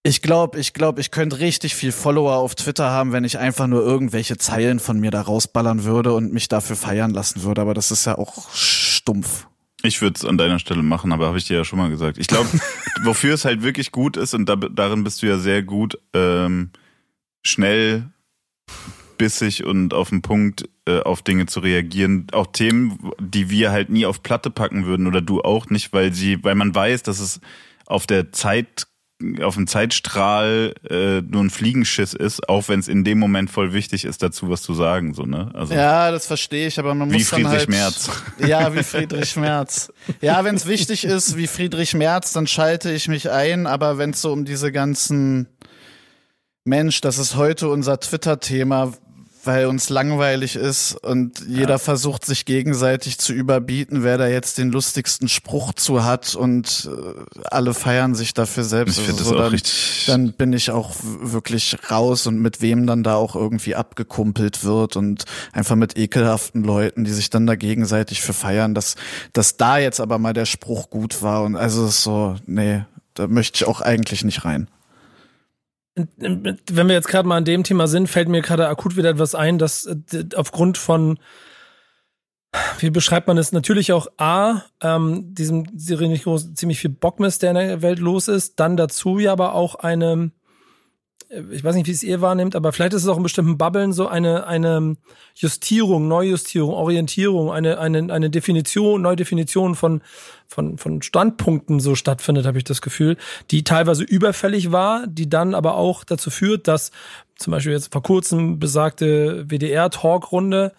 [0.02, 3.66] ich glaube, ich glaube, ich könnte richtig viel Follower auf Twitter haben, wenn ich einfach
[3.66, 7.60] nur irgendwelche Zeilen von mir da rausballern würde und mich dafür feiern lassen würde.
[7.60, 9.46] Aber das ist ja auch stumpf.
[9.82, 12.18] Ich würde es an deiner Stelle machen, aber habe ich dir ja schon mal gesagt.
[12.18, 12.48] Ich glaube,
[13.04, 16.70] wofür es halt wirklich gut ist, und da, darin bist du ja sehr gut, ähm,
[17.44, 18.10] schnell,
[19.18, 22.26] bissig und auf den Punkt äh, auf Dinge zu reagieren.
[22.32, 26.12] Auch Themen, die wir halt nie auf Platte packen würden oder du auch nicht, weil
[26.12, 27.40] sie, weil man weiß, dass es
[27.86, 28.86] auf der Zeit
[29.42, 33.72] auf dem Zeitstrahl äh, nur ein Fliegenschiss ist, auch wenn es in dem Moment voll
[33.72, 35.50] wichtig ist, dazu was zu sagen, so ne?
[35.54, 38.10] Also ja, das verstehe ich, aber man muss wie dann Friedrich halt, Merz.
[38.46, 39.92] Ja, wie Friedrich Merz.
[40.20, 44.10] Ja, wenn es wichtig ist, wie Friedrich Merz, dann schalte ich mich ein, aber wenn
[44.10, 45.48] es so um diese ganzen
[46.64, 48.92] Mensch, das ist heute unser Twitter-Thema,
[49.44, 51.78] weil uns langweilig ist und jeder ja.
[51.78, 57.44] versucht sich gegenseitig zu überbieten, wer da jetzt den lustigsten Spruch zu hat und äh,
[57.50, 58.98] alle feiern sich dafür selbst.
[58.98, 63.02] Ich also so, dann, richtig dann bin ich auch wirklich raus und mit wem dann
[63.02, 68.22] da auch irgendwie abgekumpelt wird und einfach mit ekelhaften Leuten, die sich dann da gegenseitig
[68.22, 68.96] für feiern, dass,
[69.32, 72.84] dass da jetzt aber mal der Spruch gut war und also ist so, nee,
[73.14, 74.68] da möchte ich auch eigentlich nicht rein
[76.16, 79.34] wenn wir jetzt gerade mal an dem Thema sind, fällt mir gerade akut wieder etwas
[79.34, 81.18] ein, dass äh, aufgrund von
[82.78, 83.52] wie beschreibt man es?
[83.52, 88.76] Natürlich auch A, ähm, diesem ziemlich viel Bockmist, der in der Welt los ist, dann
[88.76, 90.30] dazu ja aber auch eine
[91.28, 93.92] ich weiß nicht, wie es ihr wahrnimmt, aber vielleicht ist es auch in bestimmten Bubblen
[93.92, 94.96] so eine, eine
[95.34, 100.00] Justierung, Neujustierung, Orientierung, eine, eine, eine Definition, Neudefinition von,
[100.46, 103.18] von, von Standpunkten so stattfindet, habe ich das Gefühl,
[103.50, 106.92] die teilweise überfällig war, die dann aber auch dazu führt, dass
[107.36, 110.72] zum Beispiel jetzt vor kurzem besagte WDR-Talkrunde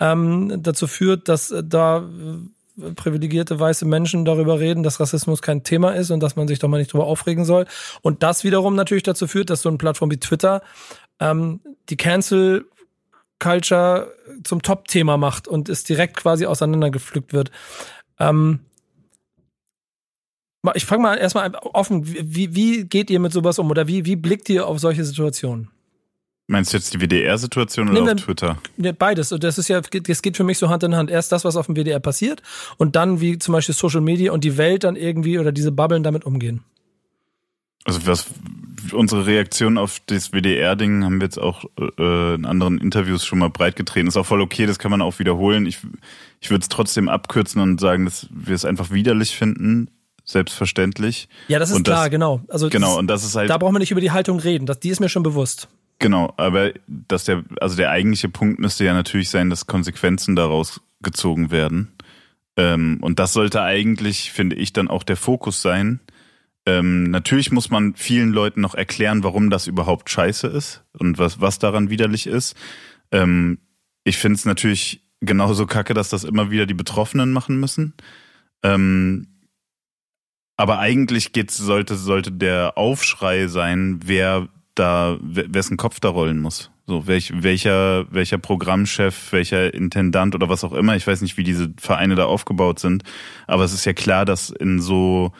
[0.00, 2.08] ähm, dazu führt, dass da
[2.96, 6.68] privilegierte weiße Menschen darüber reden, dass Rassismus kein Thema ist und dass man sich doch
[6.68, 7.66] mal nicht darüber aufregen soll.
[8.02, 10.62] Und das wiederum natürlich dazu führt, dass so eine Plattform wie Twitter
[11.20, 12.66] ähm, die Cancel
[13.38, 14.14] Culture
[14.44, 17.50] zum Top-Thema macht und es direkt quasi auseinandergepflückt wird.
[18.18, 18.60] Ähm,
[20.74, 24.16] ich frage mal erstmal offen, wie, wie geht ihr mit sowas um oder wie, wie
[24.16, 25.70] blickt ihr auf solche Situationen?
[26.50, 28.58] Meinst du jetzt die WDR-Situation oder nee, auf Twitter?
[28.76, 29.30] Nee, beides.
[29.30, 31.08] Und das ist ja, das geht für mich so Hand in Hand.
[31.08, 32.42] Erst das, was auf dem WDR passiert
[32.76, 36.02] und dann, wie zum Beispiel Social Media und die Welt dann irgendwie oder diese Bubblen
[36.02, 36.64] damit umgehen.
[37.84, 38.26] Also was
[38.92, 43.50] unsere Reaktion auf das WDR-Ding haben wir jetzt auch äh, in anderen Interviews schon mal
[43.50, 44.08] breitgetreten.
[44.08, 45.66] Ist auch voll okay, das kann man auch wiederholen.
[45.66, 45.78] Ich,
[46.40, 49.88] ich würde es trotzdem abkürzen und sagen, dass wir es einfach widerlich finden,
[50.24, 51.28] selbstverständlich.
[51.46, 52.40] Ja, das ist und klar, das, genau.
[52.48, 53.48] Also genau, und das ist halt.
[53.48, 54.66] Da brauchen wir nicht über die Haltung reden.
[54.66, 55.68] Das, die ist mir schon bewusst.
[56.00, 60.80] Genau, aber dass der, also der eigentliche Punkt müsste ja natürlich sein, dass Konsequenzen daraus
[61.02, 61.92] gezogen werden.
[62.56, 66.00] Ähm, und das sollte eigentlich, finde ich, dann auch der Fokus sein.
[66.64, 71.42] Ähm, natürlich muss man vielen Leuten noch erklären, warum das überhaupt scheiße ist und was,
[71.42, 72.56] was daran widerlich ist.
[73.12, 73.58] Ähm,
[74.02, 77.92] ich finde es natürlich genauso kacke, dass das immer wieder die Betroffenen machen müssen.
[78.62, 79.26] Ähm,
[80.56, 84.48] aber eigentlich geht's, sollte, sollte der Aufschrei sein, wer
[84.80, 86.70] da, wessen Kopf da rollen muss.
[86.86, 90.96] So, welch, welcher, welcher Programmchef, welcher Intendant oder was auch immer.
[90.96, 93.04] Ich weiß nicht, wie diese Vereine da aufgebaut sind.
[93.46, 95.32] Aber es ist ja klar, dass in so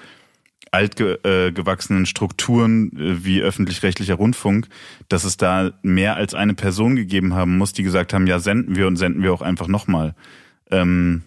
[0.71, 4.69] altgewachsenen äh, Strukturen äh, wie öffentlich-rechtlicher Rundfunk,
[5.09, 8.77] dass es da mehr als eine Person gegeben haben muss, die gesagt haben, ja, senden
[8.77, 10.15] wir und senden wir auch einfach nochmal.
[10.71, 11.23] Ähm,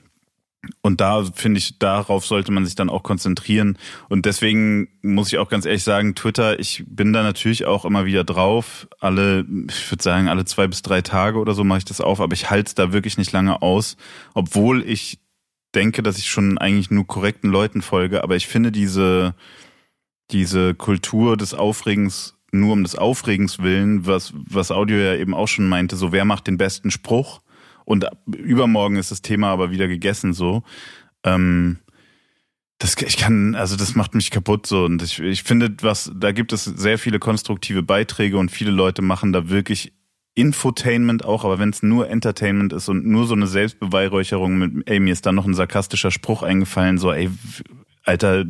[0.81, 3.77] und da finde ich, darauf sollte man sich dann auch konzentrieren.
[4.07, 8.05] Und deswegen muss ich auch ganz ehrlich sagen, Twitter, ich bin da natürlich auch immer
[8.05, 8.87] wieder drauf.
[8.99, 12.21] Alle, ich würde sagen, alle zwei bis drei Tage oder so mache ich das auf,
[12.21, 13.97] aber ich halte es da wirklich nicht lange aus,
[14.33, 15.19] obwohl ich
[15.75, 18.23] denke, dass ich schon eigentlich nur korrekten Leuten folge.
[18.23, 19.35] Aber ich finde diese,
[20.31, 25.47] diese Kultur des Aufregens nur um des Aufregens willen, was, was Audio ja eben auch
[25.47, 27.41] schon meinte, so wer macht den besten Spruch?
[27.85, 30.63] Und übermorgen ist das Thema aber wieder gegessen so.
[31.23, 31.79] Ähm,
[32.79, 34.85] das, ich kann, also das macht mich kaputt so.
[34.85, 39.01] Und ich, ich finde, was, da gibt es sehr viele konstruktive Beiträge und viele Leute
[39.01, 39.93] machen da wirklich
[40.35, 44.99] Infotainment auch, aber wenn es nur Entertainment ist und nur so eine Selbstbeweihräucherung mit, ey,
[44.99, 47.29] mir ist da noch ein sarkastischer Spruch eingefallen, so, ey,
[48.03, 48.43] Alter,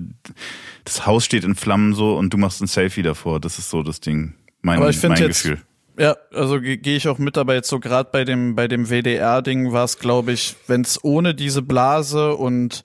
[0.86, 3.40] das Haus steht in Flammen so und du machst ein Selfie davor.
[3.40, 4.34] Das ist so das Ding.
[4.62, 5.62] Mein, aber ich mein jetzt, Gefühl.
[5.98, 7.56] Ja, also gehe ich auch mit dabei.
[7.56, 11.36] Jetzt so gerade bei dem bei dem WDR-Ding war es, glaube ich, wenn es ohne
[11.36, 12.84] diese Blase und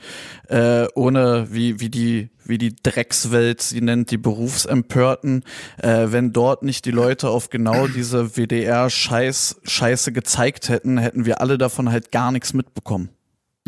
[0.48, 5.44] äh, ohne wie wie die wie die Dreckswelt sie nennt, die Berufsempörten,
[5.78, 11.40] äh, wenn dort nicht die Leute auf genau diese WDR-Scheiß Scheiße gezeigt hätten, hätten wir
[11.40, 13.10] alle davon halt gar nichts mitbekommen.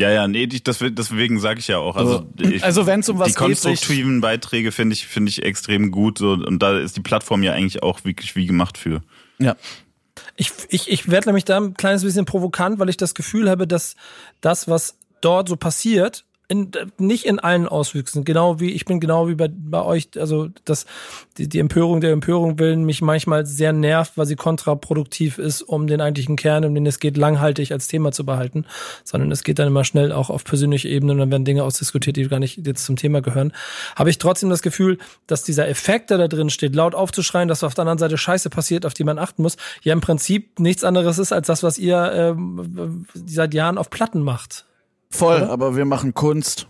[0.01, 1.95] Ja, ja, nee, das, deswegen sage ich ja auch.
[1.95, 5.43] Also, ich, also wenn es um was die konstruktiven geht, Beiträge finde ich finde ich
[5.43, 9.03] extrem gut so und da ist die Plattform ja eigentlich auch wirklich wie gemacht für.
[9.41, 9.57] Ja.
[10.37, 13.67] Ich, ich, ich werde nämlich da ein kleines bisschen provokant, weil ich das Gefühl habe,
[13.67, 13.97] dass
[14.41, 18.25] das, was dort so passiert, in, nicht in allen Auswüchsen.
[18.25, 20.85] Genau wie, ich bin genau wie bei, bei euch, also das,
[21.39, 25.87] die, die Empörung der Empörung willen mich manchmal sehr nervt, weil sie kontraproduktiv ist, um
[25.87, 28.65] den eigentlichen Kern, um den es geht, langhaltig als Thema zu behalten,
[29.05, 32.17] sondern es geht dann immer schnell auch auf persönliche Ebene und dann werden Dinge ausdiskutiert,
[32.17, 33.53] die gar nicht jetzt zum Thema gehören.
[33.95, 34.99] Habe ich trotzdem das Gefühl,
[35.29, 38.51] dass dieser Effekt, der da drin steht, laut aufzuschreien, dass auf der anderen Seite Scheiße
[38.51, 41.79] passiert, auf die man achten muss, ja im Prinzip nichts anderes ist als das, was
[41.79, 44.65] ihr ähm, seit Jahren auf Platten macht.
[45.11, 45.51] Voll, Oder?
[45.51, 46.69] aber wir machen Kunst.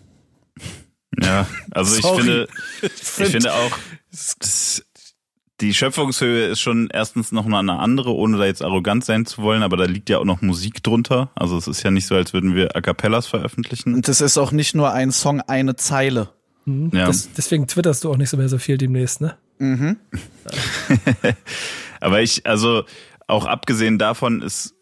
[1.20, 2.48] Ja, also ich finde,
[2.82, 3.70] ich finde auch,
[4.10, 4.84] das,
[5.60, 9.42] die Schöpfungshöhe ist schon erstens noch mal eine andere, ohne da jetzt arrogant sein zu
[9.42, 11.30] wollen, aber da liegt ja auch noch Musik drunter.
[11.34, 13.94] Also es ist ja nicht so, als würden wir A Cappellas veröffentlichen.
[13.94, 16.30] Und es ist auch nicht nur ein Song, eine Zeile.
[16.64, 16.90] Mhm.
[16.94, 17.06] Ja.
[17.06, 19.36] Das, deswegen twitterst du auch nicht so mehr so viel demnächst, ne?
[19.58, 19.98] Mhm.
[22.00, 22.84] aber ich, also
[23.26, 24.74] auch abgesehen davon ist,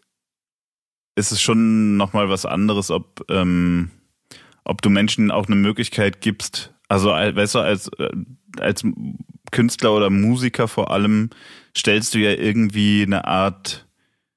[1.19, 3.91] ist es schon noch mal was anderes, ob, ähm,
[4.63, 8.09] ob du Menschen auch eine Möglichkeit gibst, also weißt du, als, äh,
[8.59, 8.83] als
[9.51, 11.29] Künstler oder Musiker vor allem
[11.77, 13.87] stellst du ja irgendwie eine Art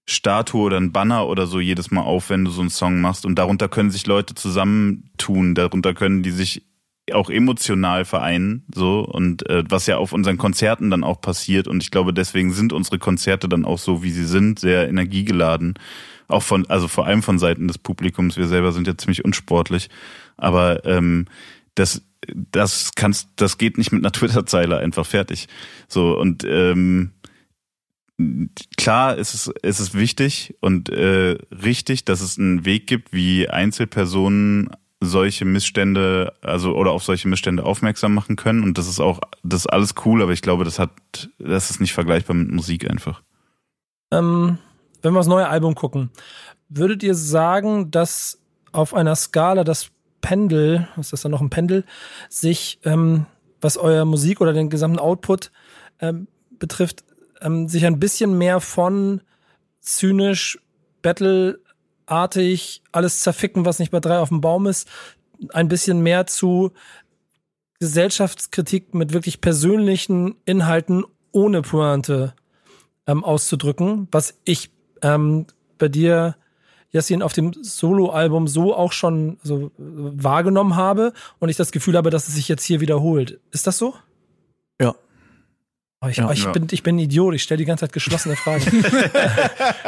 [0.06, 3.24] Statue oder ein Banner oder so jedes Mal auf, wenn du so einen Song machst.
[3.24, 6.66] Und darunter können sich Leute zusammentun, darunter können die sich
[7.12, 11.66] auch emotional vereinen, so und äh, was ja auf unseren Konzerten dann auch passiert.
[11.68, 15.74] Und ich glaube, deswegen sind unsere Konzerte dann auch so, wie sie sind, sehr energiegeladen.
[16.32, 18.36] Auch von, also vor allem von Seiten des Publikums.
[18.36, 19.90] Wir selber sind ja ziemlich unsportlich.
[20.36, 21.26] Aber ähm,
[21.74, 25.48] das das kannst, das geht nicht mit einer Twitter-Zeile einfach fertig.
[25.88, 27.12] So und ähm,
[28.76, 33.48] klar ist es, ist es wichtig und äh, richtig, dass es einen Weg gibt, wie
[33.48, 34.70] Einzelpersonen
[35.00, 38.62] solche Missstände, also oder auf solche Missstände aufmerksam machen können.
[38.62, 40.90] Und das ist auch, das ist alles cool, aber ich glaube, das hat,
[41.38, 43.20] das ist nicht vergleichbar mit Musik einfach.
[44.12, 44.58] Ähm,
[45.02, 46.10] wenn wir das neue Album gucken,
[46.68, 48.40] würdet ihr sagen, dass
[48.72, 49.90] auf einer Skala das
[50.20, 51.84] Pendel, ist das dann noch ein Pendel,
[52.28, 53.26] sich, ähm,
[53.60, 55.50] was euer Musik oder den gesamten Output
[56.00, 56.28] ähm,
[56.58, 57.04] betrifft,
[57.40, 59.20] ähm, sich ein bisschen mehr von
[59.80, 60.58] zynisch,
[61.02, 64.88] battleartig, alles zerficken, was nicht bei drei auf dem Baum ist,
[65.52, 66.72] ein bisschen mehr zu
[67.80, 72.34] Gesellschaftskritik mit wirklich persönlichen Inhalten ohne Pointe
[73.08, 74.70] ähm, auszudrücken, was ich
[75.02, 75.46] ähm,
[75.78, 76.36] bei dir
[76.92, 82.10] Yassin auf dem Soloalbum so auch schon so wahrgenommen habe und ich das Gefühl habe,
[82.10, 83.40] dass es sich jetzt hier wiederholt.
[83.50, 83.94] Ist das so?
[84.80, 84.94] Ja.
[86.04, 86.52] Oh, ich, ja, oh, ich, ja.
[86.52, 88.84] bin, ich bin ein Idiot, ich stelle die ganze Zeit geschlossene Fragen.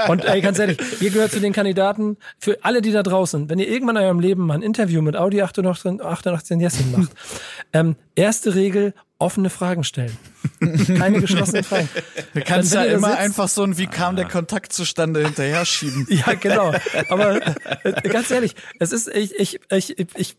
[0.08, 3.58] und ey, ganz ehrlich, ihr gehört zu den Kandidaten, für alle, die da draußen, wenn
[3.58, 7.10] ihr irgendwann in eurem Leben mal ein Interview mit Audi 88, 88 Jessin macht,
[7.72, 8.94] ähm, erste Regel,
[9.24, 10.16] offene Fragen stellen.
[10.98, 11.88] Keine geschlossenen Fragen.
[12.34, 16.06] Du kannst ja immer sitzt, einfach so ein Wie kam der Kontakt zustande hinterher schieben.
[16.14, 16.72] Ja, genau.
[17.08, 17.40] Aber
[17.84, 20.36] äh, ganz ehrlich, es ist ich, ich, ich, ich, ich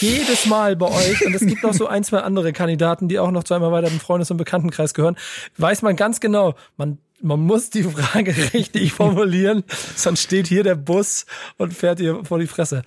[0.00, 3.30] jedes Mal bei euch, und es gibt noch so ein, zwei andere Kandidaten, die auch
[3.30, 5.16] noch zu einem erweiterten Freundes- und Bekanntenkreis gehören,
[5.56, 9.64] weiß man ganz genau, man man muss die Frage richtig formulieren,
[9.96, 12.82] sonst steht hier der Bus und fährt ihr vor die Fresse.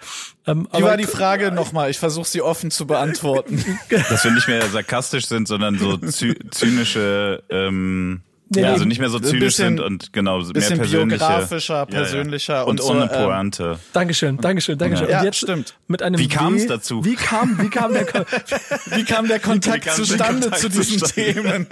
[0.47, 1.89] Ähm, Wie war die Frage nochmal?
[1.89, 3.63] Ich versuche sie offen zu beantworten.
[3.89, 8.21] Dass wir nicht mehr sarkastisch sind, sondern so zynische ähm,
[8.53, 11.85] Nee, ja, also nicht mehr so zynisch bisschen, sind und genau mehr bisschen persönliche, biografischer,
[11.85, 12.65] persönlicher ja, ja.
[12.65, 13.63] und, und, ohne so, ähm, Pointe.
[13.63, 15.09] Ähm, Dankeschön, Dankeschön, Dankeschön.
[15.09, 15.75] Ja, und jetzt stimmt.
[15.87, 17.05] Mit einem wie kam es dazu?
[17.05, 18.05] Wie kam, wie kam der,
[18.87, 21.33] wie kam der Kontakt kam zustande Kontakt zu diesen zustande?
[21.33, 21.67] Themen?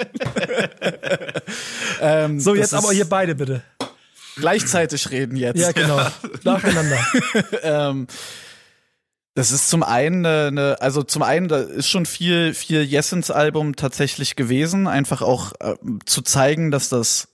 [2.02, 3.62] ähm, so jetzt aber hier beide bitte.
[4.38, 5.60] Gleichzeitig reden jetzt.
[5.60, 6.00] Ja, genau.
[6.44, 7.00] Nacheinander.
[7.62, 8.08] ähm,
[9.40, 13.78] das ist zum einen eine, also zum einen da ist schon viel viel Jessens Album
[13.78, 15.76] tatsächlich gewesen, einfach auch äh,
[16.06, 17.30] zu zeigen, dass das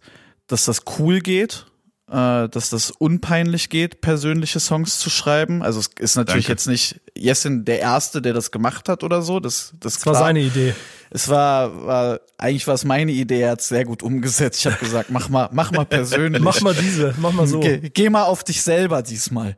[0.45, 1.65] dass das cool geht,
[2.11, 5.63] äh, dass das unpeinlich geht, persönliche Songs zu schreiben.
[5.63, 6.53] Also es ist natürlich Danke.
[6.53, 10.15] jetzt nicht Jessen der erste, der das gemacht hat oder so, das das, das war
[10.15, 10.75] seine Idee.
[11.09, 14.59] Es war, war eigentlich war es meine Idee, er hat sehr gut umgesetzt.
[14.59, 16.41] Ich habe gesagt, mach mal, mach mal persönlich.
[16.41, 17.59] mach mal diese, mach mal so.
[17.59, 19.57] Geh, geh mal auf dich selber diesmal.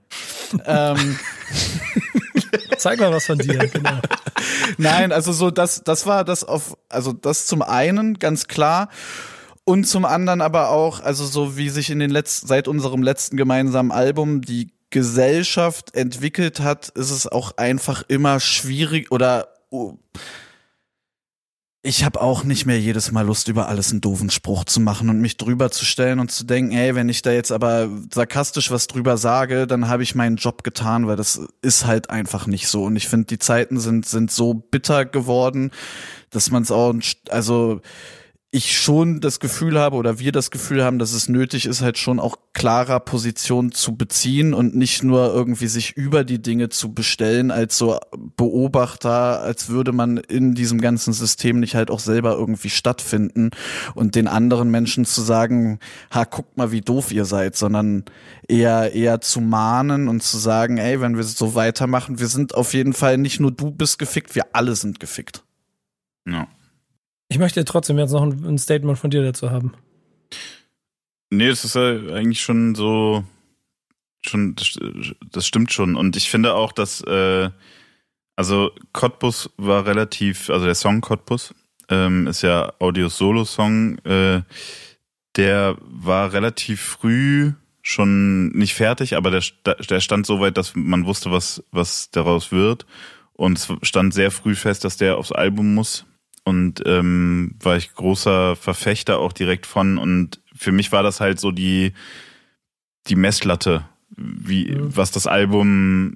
[0.65, 1.17] ähm,
[2.77, 3.99] Zeig mal was von dir, genau.
[4.77, 8.89] Nein, also so das, das war das auf, also das zum einen ganz klar.
[9.67, 13.35] Und zum anderen aber auch, also so wie sich in den letzten, seit unserem letzten
[13.35, 19.95] gemeinsamen Album die Gesellschaft entwickelt hat, ist es auch einfach immer schwierig oder oh,
[21.81, 25.09] ich habe auch nicht mehr jedes Mal Lust, über alles einen doofen Spruch zu machen
[25.09, 28.71] und mich drüber zu stellen und zu denken, ey, wenn ich da jetzt aber sarkastisch
[28.71, 32.69] was drüber sage, dann habe ich meinen Job getan, weil das ist halt einfach nicht
[32.69, 32.85] so.
[32.85, 35.71] Und ich finde, die Zeiten sind, sind so bitter geworden,
[36.29, 36.93] dass man es auch,
[37.29, 37.81] also
[38.49, 41.97] ich schon das Gefühl habe oder wir das Gefühl haben, dass es nötig ist, halt
[41.97, 46.93] schon auch klarer Position zu beziehen und nicht nur irgendwie sich über die Dinge zu
[46.93, 47.99] bestellen als so
[48.37, 53.49] Beobachter, als würde man in diesem ganzen System nicht halt auch selber irgendwie stattfinden
[53.95, 55.79] und den anderen Menschen zu sagen,
[56.09, 58.05] ha, guckt mal, wie doof ihr seid, sondern
[58.47, 62.73] eher, eher zu mahnen und zu sagen, ey, wenn wir so weitermachen, wir sind auf
[62.73, 65.43] jeden Fall nicht nur du bist gefickt, wir alle sind gefickt.
[66.25, 66.47] Ja.
[67.29, 69.73] Ich möchte trotzdem jetzt noch ein, Statement von dir dazu haben.
[71.29, 73.23] Nee, das ist ja eigentlich schon so,
[74.21, 74.55] schon,
[75.31, 75.95] das, stimmt schon.
[75.95, 77.49] Und ich finde auch, dass, äh,
[78.37, 81.53] also Cottbus war relativ, also der Song Cottbus
[81.89, 83.97] ähm, ist ja Audios Solo-Song.
[84.05, 84.41] Äh,
[85.35, 89.43] der war relativ früh schon nicht fertig, aber der,
[89.89, 92.85] der stand so weit, dass man wusste, was, was daraus wird.
[93.33, 96.05] Und es stand sehr früh fest, dass der aufs Album muss.
[96.47, 99.97] Und ähm, war ich großer Verfechter auch direkt von.
[99.97, 101.91] Und für mich war das halt so die,
[103.07, 103.83] die Messlatte,
[104.15, 104.95] wie, mhm.
[104.95, 106.15] was das Album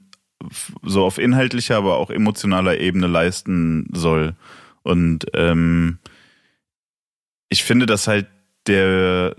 [0.83, 4.37] so auf inhaltlicher, aber auch emotionaler Ebene leisten soll.
[4.83, 5.99] Und ähm,
[7.49, 8.27] ich finde, dass halt
[8.67, 9.35] der,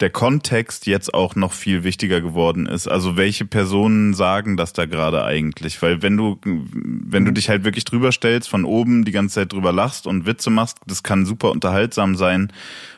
[0.00, 2.86] der Kontext jetzt auch noch viel wichtiger geworden ist.
[2.86, 5.80] Also welche Personen sagen das da gerade eigentlich?
[5.80, 7.34] Weil wenn du, wenn du mhm.
[7.34, 10.78] dich halt wirklich drüber stellst, von oben die ganze Zeit drüber lachst und Witze machst,
[10.86, 12.52] das kann super unterhaltsam sein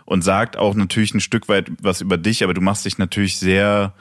[0.06, 3.38] und sagt auch natürlich ein Stück weit was über dich, aber du machst dich natürlich
[3.38, 3.94] sehr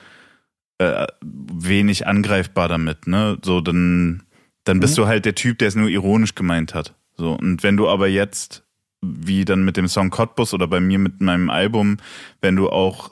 [0.80, 3.38] äh, wenig angreifbar damit, ne?
[3.44, 4.24] So, dann,
[4.64, 5.04] dann bist mhm.
[5.04, 6.96] du halt der Typ, der es nur ironisch gemeint hat.
[7.16, 8.64] So, und wenn du aber jetzt
[9.02, 11.98] wie dann mit dem Song Cottbus oder bei mir mit meinem Album,
[12.42, 13.12] wenn du auch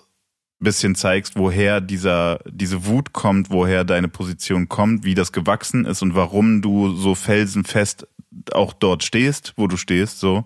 [0.59, 6.01] bisschen zeigst, woher dieser, diese Wut kommt, woher deine Position kommt, wie das gewachsen ist
[6.01, 8.07] und warum du so felsenfest
[8.51, 10.45] auch dort stehst, wo du stehst, so,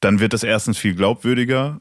[0.00, 1.80] dann wird es erstens viel glaubwürdiger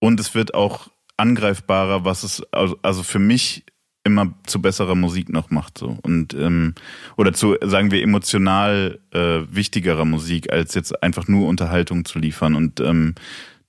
[0.00, 3.64] und es wird auch angreifbarer, was es also für mich
[4.04, 6.74] immer zu besserer Musik noch macht so und ähm,
[7.16, 12.54] oder zu sagen wir emotional äh, wichtigerer Musik als jetzt einfach nur Unterhaltung zu liefern
[12.54, 13.14] und ähm,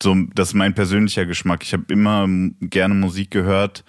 [0.01, 1.63] so das ist mein persönlicher Geschmack.
[1.63, 2.27] Ich habe immer
[2.59, 3.83] gerne Musik gehört,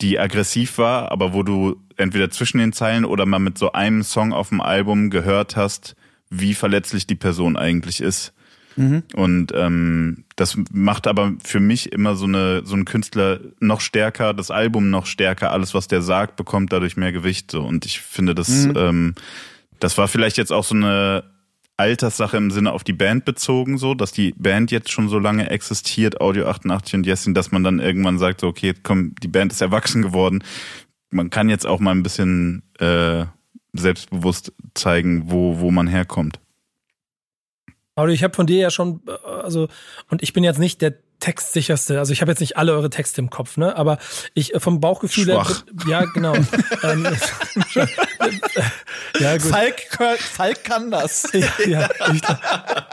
[0.00, 4.02] die aggressiv war, aber wo du entweder zwischen den Zeilen oder mal mit so einem
[4.02, 5.96] Song auf dem Album gehört hast,
[6.30, 8.32] wie verletzlich die Person eigentlich ist.
[8.76, 9.02] Mhm.
[9.14, 14.32] Und ähm, das macht aber für mich immer so eine so ein Künstler noch stärker,
[14.34, 17.50] das Album noch stärker, alles was der sagt, bekommt dadurch mehr Gewicht.
[17.50, 18.74] So und ich finde, das mhm.
[18.76, 19.14] ähm,
[19.80, 21.24] das war vielleicht jetzt auch so eine
[21.80, 25.48] Alterssache im Sinne auf die Band bezogen, so, dass die Band jetzt schon so lange
[25.48, 29.50] existiert, Audio 88 und Jessin, dass man dann irgendwann sagt, so, okay, komm, die Band
[29.50, 30.44] ist erwachsen geworden.
[31.10, 33.24] Man kann jetzt auch mal ein bisschen äh,
[33.72, 36.38] selbstbewusst zeigen, wo, wo man herkommt.
[37.94, 39.68] Aber ich habe von dir ja schon, äh, also,
[40.10, 41.98] und ich bin jetzt nicht der textsicherste.
[41.98, 43.76] Also ich habe jetzt nicht alle eure Texte im Kopf, ne?
[43.76, 43.98] Aber
[44.34, 45.64] ich äh, vom Bauchgefühl Schwach.
[45.84, 46.34] her, ja genau.
[46.82, 47.06] ähm,
[49.20, 49.42] ja, gut.
[49.42, 51.28] Falk, Falk kann das.
[51.32, 51.88] ja, ja,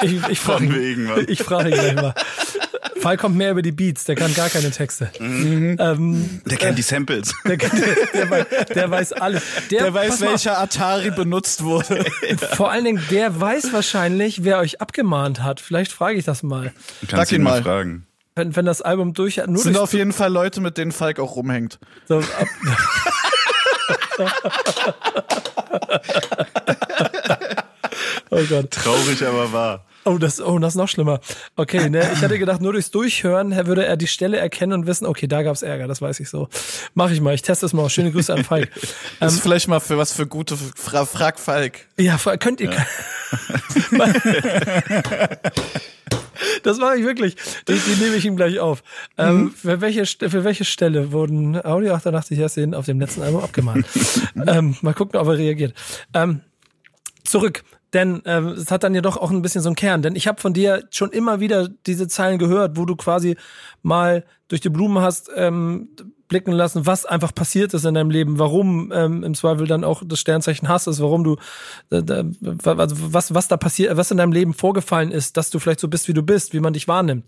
[0.01, 2.13] ich, ich, ich frage ich frage gleich mal.
[3.01, 5.11] Fall kommt mehr über die Beats, der kann gar keine Texte.
[5.19, 5.77] Mhm.
[5.79, 7.33] Ähm, der kennt äh, die Samples.
[7.45, 7.69] Der, der,
[8.13, 9.43] der, weiß, der weiß alles.
[9.71, 12.05] Der, der weiß, welcher Atari benutzt wurde.
[12.53, 15.59] Vor allen Dingen, der weiß wahrscheinlich, wer euch abgemahnt hat.
[15.59, 16.73] Vielleicht frage ich das mal.
[17.01, 18.05] Du kannst ihn mal fragen.
[18.35, 21.35] Wenn, wenn das Album durch nur sind auf jeden Fall Leute, mit denen Falk auch
[21.35, 21.79] rumhängt.
[22.07, 22.47] So, ab,
[28.29, 28.71] oh Gott.
[28.71, 29.85] Traurig, aber wahr.
[30.07, 31.19] Oh, das, oh, das ist noch schlimmer.
[31.57, 35.05] Okay, ne, ich hatte gedacht, nur durchs Durchhören würde er die Stelle erkennen und wissen,
[35.05, 36.47] okay, da gab's Ärger, das weiß ich so.
[36.93, 37.89] Mach ich mal, ich teste es mal.
[37.89, 38.69] Schöne Grüße an Falk.
[39.19, 41.79] Das ist ähm, vielleicht mal für was für gute Fra Frag Falk.
[41.97, 42.71] Ja, könnt ihr.
[42.71, 42.85] Ja.
[46.63, 47.35] das mache ich wirklich.
[47.67, 48.83] Die, die nehme ich ihm gleich auf.
[49.17, 49.51] Ähm, mhm.
[49.51, 53.85] für, welche, für welche Stelle wurden Audio 88 Jahrzehnten auf dem letzten Album abgemahnt?
[54.47, 55.73] ähm, mal gucken, ob er reagiert.
[56.13, 56.41] Ähm,
[57.25, 57.63] zurück
[57.93, 60.01] denn ähm, es hat dann ja doch auch ein bisschen so einen Kern.
[60.01, 63.37] Denn ich habe von dir schon immer wieder diese Zeilen gehört, wo du quasi
[63.81, 65.89] mal durch die Blumen hast ähm,
[66.27, 70.03] blicken lassen, was einfach passiert ist in deinem Leben, warum ähm, im Zweifel dann auch
[70.05, 71.37] das Sternzeichen Hass ist, warum du,
[71.89, 72.01] äh,
[72.41, 76.07] was, was da passiert, was in deinem Leben vorgefallen ist, dass du vielleicht so bist,
[76.07, 77.25] wie du bist, wie man dich wahrnimmt.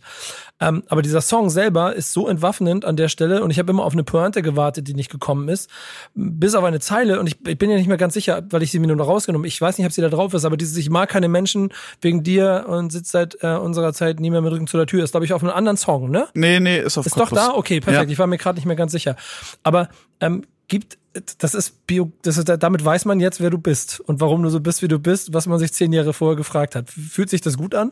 [0.60, 3.86] Ähm, aber dieser Song selber ist so entwaffnend an der Stelle und ich habe immer
[3.86, 5.70] auf eine Pointe gewartet, die nicht gekommen ist,
[6.16, 8.72] bis auf eine Zeile und ich, ich bin ja nicht mehr ganz sicher, weil ich
[8.72, 10.76] sie mir nur noch rausgenommen, ich weiß nicht, ob sie da drauf ist, aber dieses
[10.76, 11.72] Ich mag keine Menschen
[12.02, 15.04] wegen dir und sitzt seit äh, unserer Zeit nie mehr mit Rücken zu der Tür,
[15.04, 16.28] ist glaube ich auf einem anderen Song, ne?
[16.34, 17.40] Nee, nee, ist auf Ist Cottbus.
[17.40, 17.58] doch da?
[17.58, 18.10] Okay, perfekt.
[18.10, 18.12] Ja.
[18.12, 19.16] Ich war mir gerade nicht mehr ganz sicher.
[19.64, 20.98] Aber ähm, gibt
[21.40, 24.50] das ist Bio, das ist, damit weiß man jetzt, wer du bist und warum du
[24.50, 26.90] so bist, wie du bist, was man sich zehn Jahre vorher gefragt hat.
[26.90, 27.92] Fühlt sich das gut an?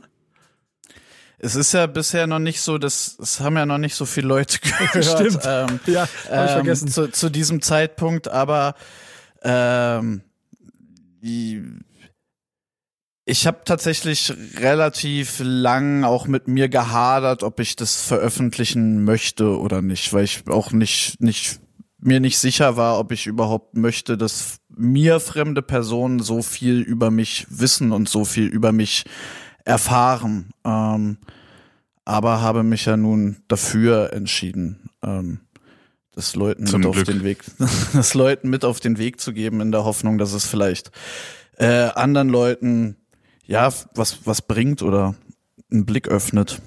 [1.39, 4.27] Es ist ja bisher noch nicht so, das, das haben ja noch nicht so viele
[4.27, 5.05] Leute gehört.
[5.05, 5.41] Stimmt.
[5.45, 6.87] Ähm, ja, hab ich ähm, vergessen.
[6.89, 8.75] Zu, zu diesem Zeitpunkt, aber
[9.41, 10.21] ähm,
[13.29, 19.81] ich habe tatsächlich relativ lang auch mit mir gehadert, ob ich das veröffentlichen möchte oder
[19.81, 21.59] nicht, weil ich auch nicht nicht
[21.99, 27.11] mir nicht sicher war, ob ich überhaupt möchte, dass mir fremde Personen so viel über
[27.11, 29.03] mich wissen und so viel über mich
[29.65, 30.51] erfahren.
[30.63, 31.17] Ähm,
[32.05, 35.41] aber habe mich ja nun dafür entschieden, ähm,
[36.13, 37.07] das Leuten Zum mit Glück.
[37.07, 37.43] auf den Weg,
[37.93, 40.91] das Leuten mit auf den Weg zu geben, in der Hoffnung, dass es vielleicht
[41.57, 42.95] äh, anderen Leuten
[43.47, 45.15] ja was was bringt oder
[45.71, 46.61] einen Blick öffnet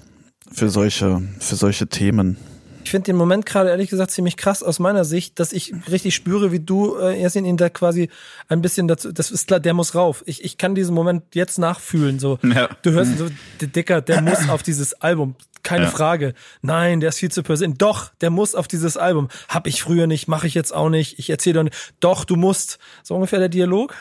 [0.51, 2.37] für solche, für solche Themen.
[2.83, 6.15] Ich finde den Moment gerade ehrlich gesagt ziemlich krass aus meiner Sicht, dass ich richtig
[6.15, 8.09] spüre, wie du, äh, Ersin, ihn da quasi
[8.49, 10.23] ein bisschen dazu, das ist klar, der muss rauf.
[10.25, 12.37] Ich, ich kann diesen Moment jetzt nachfühlen, so.
[12.43, 12.69] Ja.
[12.81, 13.27] Du hörst so,
[13.61, 15.35] der Dicker, der muss auf dieses Album.
[15.63, 15.89] Keine Ja.
[15.91, 16.33] Frage.
[16.63, 17.77] Nein, der ist viel zu persönlich.
[17.77, 19.29] Doch, der muss auf dieses Album.
[19.47, 21.19] Hab ich früher nicht, mache ich jetzt auch nicht.
[21.19, 21.93] Ich erzähle doch nicht.
[21.99, 22.79] Doch, du musst.
[23.03, 23.93] So ungefähr der Dialog.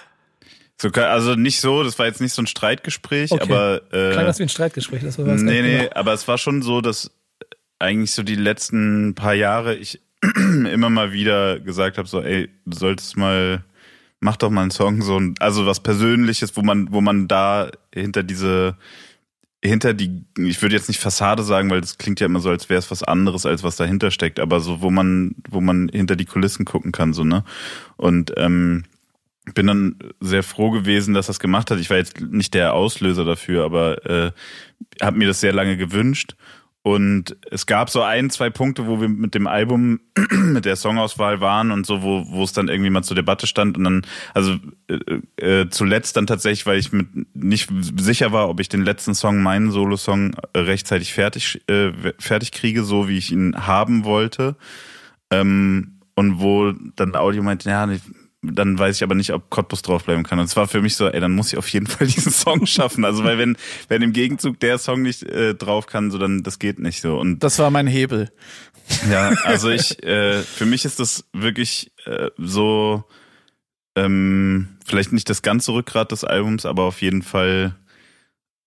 [0.81, 3.43] So, also nicht so, das war jetzt nicht so ein Streitgespräch, Okay.
[3.43, 5.91] aber äh, Klang das wie ein Streitgespräch, das war was nee, nee, genau.
[5.95, 7.11] aber es war schon so, dass
[7.79, 10.01] eigentlich so die letzten paar Jahre ich
[10.73, 13.63] immer mal wieder gesagt habe, so, ey, du solltest mal,
[14.21, 17.71] mach doch mal einen Song, so ein, also was Persönliches, wo man, wo man da
[17.95, 18.75] hinter diese,
[19.63, 22.71] hinter die, ich würde jetzt nicht Fassade sagen, weil das klingt ja immer so, als
[22.71, 26.17] wäre es was anderes, als was dahinter steckt, aber so, wo man, wo man hinter
[26.17, 27.45] die Kulissen gucken kann, so, ne?
[27.99, 28.85] Und ähm,
[29.55, 31.79] bin dann sehr froh gewesen, dass das gemacht hat.
[31.79, 34.33] Ich war jetzt nicht der Auslöser dafür, aber äh,
[35.03, 36.35] habe mir das sehr lange gewünscht.
[36.83, 41.41] Und es gab so ein, zwei Punkte, wo wir mit dem Album, mit der Songauswahl
[41.41, 43.77] waren und so, wo, wo es dann irgendwie mal zur Debatte stand.
[43.77, 44.57] Und dann, also
[44.89, 49.15] äh, äh, zuletzt dann tatsächlich, weil ich mit nicht sicher war, ob ich den letzten
[49.15, 54.57] Song, meinen Solo-Song, äh, rechtzeitig fertig, äh, fertig kriege, so wie ich ihn haben wollte.
[55.31, 57.87] Ähm, und wo dann Audio meinte, ja,
[58.43, 60.39] dann weiß ich aber nicht, ob Cottbus draufbleiben kann.
[60.39, 62.67] Und es war für mich so, ey, dann muss ich auf jeden Fall diesen Song
[62.67, 63.05] schaffen.
[63.05, 63.57] Also weil wenn,
[63.89, 67.19] wenn im Gegenzug der Song nicht äh, drauf kann, so dann das geht nicht so.
[67.19, 68.33] Und Das war mein Hebel.
[69.11, 73.05] ja, also ich, äh, für mich ist das wirklich äh, so,
[73.95, 77.77] ähm, vielleicht nicht das ganze Rückgrat des Albums, aber auf jeden Fall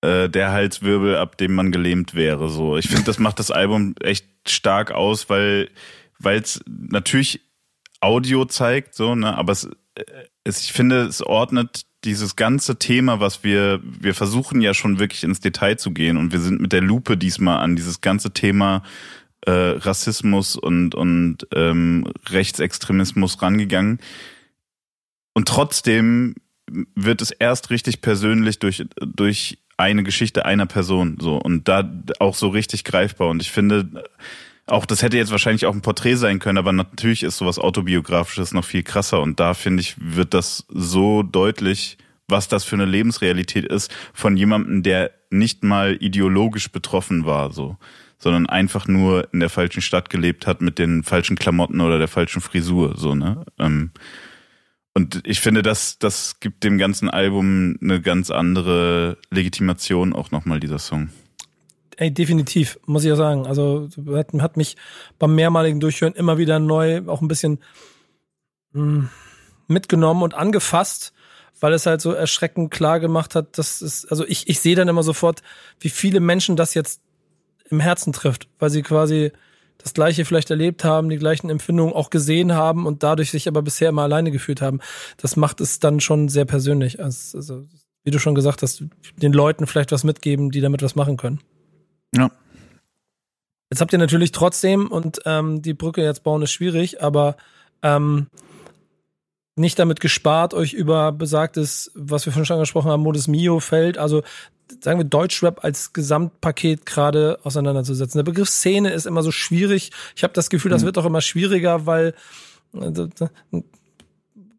[0.02, 2.50] äh, der Halswirbel, ab dem man gelähmt wäre.
[2.50, 5.70] So, ich finde, das macht das Album echt stark aus, weil
[6.20, 7.42] weil es natürlich
[8.04, 10.04] Audio zeigt, so, ne, aber es, äh,
[10.44, 15.24] es, ich finde, es ordnet dieses ganze Thema, was wir, wir versuchen ja schon wirklich
[15.24, 18.84] ins Detail zu gehen und wir sind mit der Lupe diesmal an dieses ganze Thema
[19.46, 24.00] äh, Rassismus und, und ähm, Rechtsextremismus rangegangen.
[25.34, 26.36] Und trotzdem
[26.96, 31.90] wird es erst richtig persönlich durch, durch eine Geschichte einer Person so und da
[32.20, 33.30] auch so richtig greifbar.
[33.30, 34.04] Und ich finde,
[34.66, 38.54] auch das hätte jetzt wahrscheinlich auch ein Porträt sein können, aber natürlich ist sowas autobiografisches
[38.54, 41.98] noch viel krasser und da finde ich, wird das so deutlich,
[42.28, 47.78] was das für eine Lebensrealität ist von jemandem, der nicht mal ideologisch betroffen war, so,
[48.18, 52.08] sondern einfach nur in der falschen Stadt gelebt hat mit den falschen Klamotten oder der
[52.08, 53.46] falschen Frisur, so, ne?
[53.60, 53.92] Ähm,
[54.96, 60.60] und ich finde, das, das gibt dem ganzen Album eine ganz andere Legitimation auch nochmal,
[60.60, 61.10] dieser Song.
[61.98, 63.46] Ey, definitiv, muss ich ja sagen.
[63.46, 64.76] Also hat, hat mich
[65.20, 67.60] beim mehrmaligen Durchhören immer wieder neu auch ein bisschen
[68.74, 69.10] mh,
[69.68, 71.14] mitgenommen und angefasst,
[71.60, 74.88] weil es halt so erschreckend klar gemacht hat, dass es, also ich, ich sehe dann
[74.88, 75.42] immer sofort,
[75.80, 77.02] wie viele Menschen das jetzt
[77.70, 79.32] im Herzen trifft, weil sie quasi
[79.78, 83.62] das Gleiche vielleicht erlebt haben, die gleichen Empfindungen auch gesehen haben und dadurch sich aber
[83.62, 84.80] bisher immer alleine gefühlt haben.
[85.18, 87.04] Das macht es dann schon sehr persönlich.
[87.04, 87.64] Also, also
[88.04, 88.84] wie du schon gesagt hast,
[89.18, 91.40] den Leuten vielleicht was mitgeben, die damit was machen können.
[92.16, 92.30] Ja.
[93.72, 97.38] Jetzt habt ihr natürlich trotzdem, und ähm, die Brücke jetzt bauen ist schwierig, aber
[97.82, 98.28] ähm,
[99.56, 103.98] nicht damit gespart, euch über besagtes, was wir vorhin schon angesprochen haben, Modus Mio Feld,
[103.98, 104.24] also
[104.82, 108.18] sagen wir Deutschrap als Gesamtpaket gerade auseinanderzusetzen.
[108.20, 109.92] Der Begriff Szene ist immer so schwierig.
[110.16, 112.16] Ich habe das Gefühl, das wird auch immer schwieriger, weil
[112.74, 112.90] äh,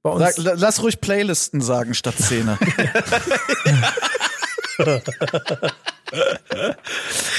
[0.03, 2.59] bei uns Sag, la- lass ruhig Playlisten sagen statt Szene.
[4.79, 5.01] äh,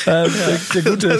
[0.05, 0.27] der,
[0.73, 1.19] der gute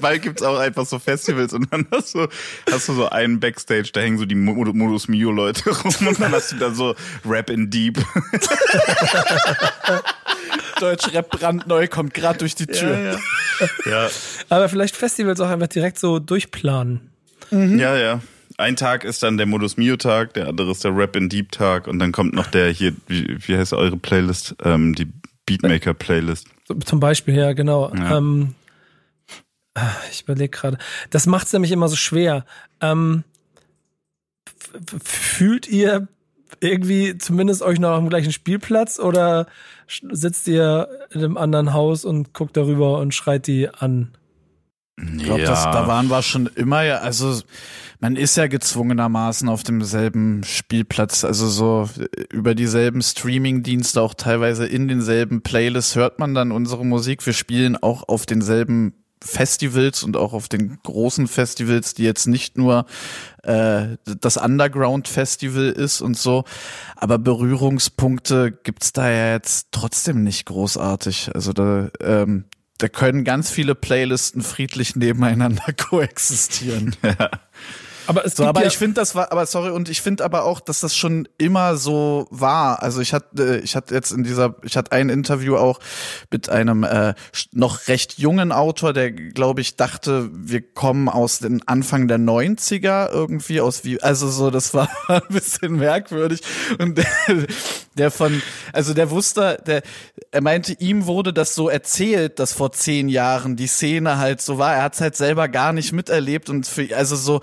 [0.00, 2.26] Bald gibt's auch einfach so Festivals und dann hast du,
[2.70, 6.20] hast du so einen Backstage, da hängen so die Mo- Modus Mio Leute rum und
[6.20, 6.94] dann hast du da so
[7.24, 7.98] Rap in Deep.
[10.80, 13.18] Deutschrap brandneu kommt gerade durch die Tür.
[13.86, 14.08] Ja,
[14.48, 17.10] aber vielleicht Festivals auch einfach direkt so durchplanen.
[17.50, 18.20] ja, ja.
[18.58, 21.52] Ein Tag ist dann der Modus Mio Tag, der andere ist der Rap in Deep
[21.52, 24.54] Tag und dann kommt noch der hier, wie, wie heißt eure Playlist?
[24.64, 25.12] Ähm, die
[25.46, 26.48] Beatmaker Playlist.
[26.66, 27.94] So, Zum Beispiel, ja, genau.
[27.94, 28.18] Ja.
[28.18, 28.54] Ähm,
[29.74, 30.78] ah, ich überlege gerade.
[31.10, 32.44] Das macht es nämlich immer so schwer.
[32.80, 33.24] Ähm,
[35.02, 36.08] fühlt ihr
[36.60, 39.46] irgendwie zumindest euch noch am gleichen Spielplatz oder
[39.88, 44.12] sitzt ihr in einem anderen Haus und guckt darüber und schreit die an?
[44.98, 47.40] Ich glaube, das da waren wir schon immer ja, also
[48.00, 51.88] man ist ja gezwungenermaßen auf demselben Spielplatz, also so
[52.30, 57.24] über dieselben Streaming-Dienste, auch teilweise in denselben Playlists hört man dann unsere Musik.
[57.26, 62.58] Wir spielen auch auf denselben Festivals und auch auf den großen Festivals, die jetzt nicht
[62.58, 62.86] nur
[63.42, 66.44] äh, das Underground Festival ist und so.
[66.96, 71.30] Aber Berührungspunkte gibt's da ja jetzt trotzdem nicht großartig.
[71.34, 72.44] Also da, ähm,
[72.78, 76.94] da können ganz viele Playlisten friedlich nebeneinander koexistieren.
[77.02, 77.30] Ja.
[78.06, 80.44] Aber es so, aber ja ich finde das war, aber sorry, und ich finde aber
[80.44, 82.82] auch, dass das schon immer so war.
[82.82, 85.80] Also ich hatte, ich hatte jetzt in dieser, ich hatte ein Interview auch
[86.30, 87.14] mit einem äh,
[87.52, 93.10] noch recht jungen Autor, der, glaube ich, dachte, wir kommen aus den Anfang der 90er
[93.10, 96.40] irgendwie aus wie, also so, das war ein bisschen merkwürdig.
[96.78, 97.06] Und der,
[97.96, 98.42] der von,
[98.72, 99.82] also der wusste, der,
[100.30, 104.58] er meinte, ihm wurde das so erzählt, dass vor zehn Jahren die Szene halt so
[104.58, 104.74] war.
[104.74, 107.40] Er hat es halt selber gar nicht miterlebt und für, also so,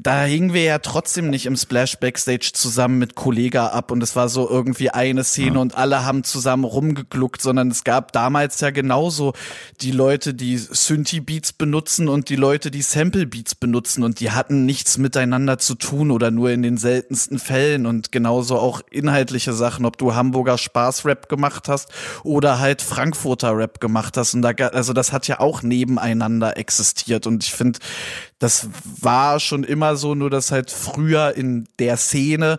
[0.00, 4.14] da hingen wir ja trotzdem nicht im Splash Backstage zusammen mit Kollega ab und es
[4.16, 5.60] war so irgendwie eine Szene ja.
[5.60, 9.32] und alle haben zusammen rumgegluckt, sondern es gab damals ja genauso
[9.80, 14.30] die Leute, die Synthi Beats benutzen und die Leute, die Sample Beats benutzen und die
[14.30, 19.52] hatten nichts miteinander zu tun oder nur in den seltensten Fällen und genauso auch inhaltliche
[19.52, 21.90] Sachen, ob du Hamburger Spaß-Rap gemacht hast
[22.24, 27.26] oder halt Frankfurter Rap gemacht hast und da, also das hat ja auch nebeneinander existiert
[27.26, 27.78] und ich finde,
[28.42, 28.68] das
[29.00, 32.58] war schon immer so, nur dass halt früher in der Szene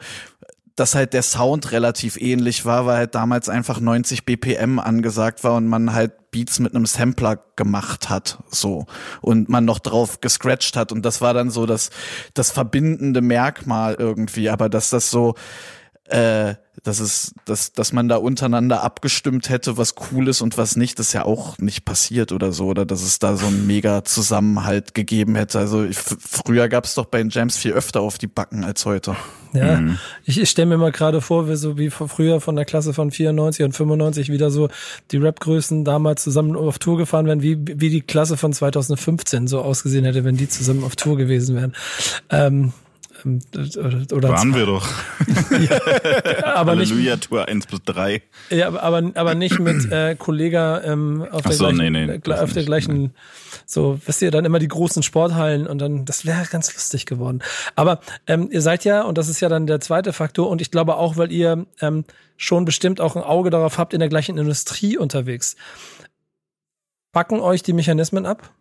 [0.76, 5.54] dass halt der Sound relativ ähnlich war, weil halt damals einfach 90 BPM angesagt war
[5.54, 8.88] und man halt Beats mit einem Sampler gemacht hat, so.
[9.22, 10.92] Und man noch drauf gescratcht hat.
[10.92, 11.92] Und das war dann so das
[12.34, 15.36] das verbindende Merkmal irgendwie, aber dass das so
[16.14, 20.76] äh, dass es, dass, dass man da untereinander abgestimmt hätte, was cool ist und was
[20.76, 23.66] nicht, das ist ja auch nicht passiert oder so, oder dass es da so einen
[23.66, 25.58] mega Zusammenhalt gegeben hätte.
[25.58, 28.86] Also ich, früher gab es doch bei den Jams viel öfter auf die Backen als
[28.86, 29.16] heute.
[29.54, 29.98] Ja, mhm.
[30.26, 33.12] ich, ich stelle mir mal gerade vor, wie so wie früher von der Klasse von
[33.12, 34.70] 94 und 95 wieder so
[35.12, 39.62] die Rap-Größen damals zusammen auf Tour gefahren wären, wie, wie die Klasse von 2015 so
[39.62, 41.74] ausgesehen hätte, wenn die zusammen auf Tour gewesen wären.
[42.30, 42.74] Ähm, ähm,
[43.26, 44.88] oder Waren wir doch.
[45.52, 48.22] ja, aber Halleluja, nicht, Tour 1 plus 3.
[48.50, 52.54] Ja, aber, aber nicht mit äh, Kollega ähm, auf, der, so, gleichen, nee, nee, auf
[52.54, 53.10] der gleichen, nee.
[53.66, 57.42] so, wisst ihr, dann immer die großen Sporthallen und dann, das wäre ganz lustig geworden.
[57.76, 60.72] Aber ähm, ihr seid ja, und das ist ja dann der zweite Faktor, und ich
[60.72, 62.06] glaube auch, weil ihr ähm,
[62.36, 65.56] schon bestimmt auch ein Auge darauf habt, in der gleichen Industrie unterwegs.
[67.14, 68.52] Packen euch die Mechanismen ab?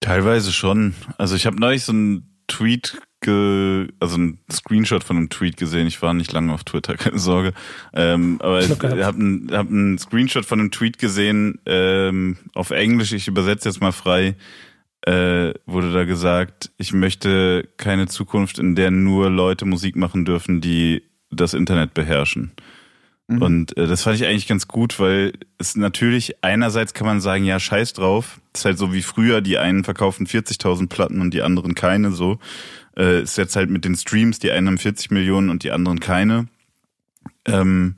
[0.00, 0.94] Teilweise schon.
[1.16, 5.88] Also ich habe neulich so einen Tweet ge, also ein Screenshot von einem Tweet gesehen.
[5.88, 7.52] Ich war nicht lange auf Twitter, keine Sorge.
[7.92, 13.12] Ähm, aber ich habe einen hab Screenshot von einem Tweet gesehen ähm, auf Englisch.
[13.12, 14.36] Ich übersetze jetzt mal frei.
[15.02, 20.62] Äh, wurde da gesagt, ich möchte keine Zukunft, in der nur Leute Musik machen dürfen,
[20.62, 22.52] die das Internet beherrschen.
[23.28, 23.42] Mhm.
[23.42, 27.44] Und äh, das fand ich eigentlich ganz gut, weil es natürlich einerseits kann man sagen,
[27.44, 28.40] ja, scheiß drauf.
[28.52, 32.12] Das ist halt so wie früher, die einen verkaufen 40.000 Platten und die anderen keine
[32.12, 32.38] so
[32.96, 36.00] äh, ist jetzt halt mit den Streams, die einen haben 40 Millionen und die anderen
[36.00, 36.46] keine.
[37.46, 37.94] Ähm,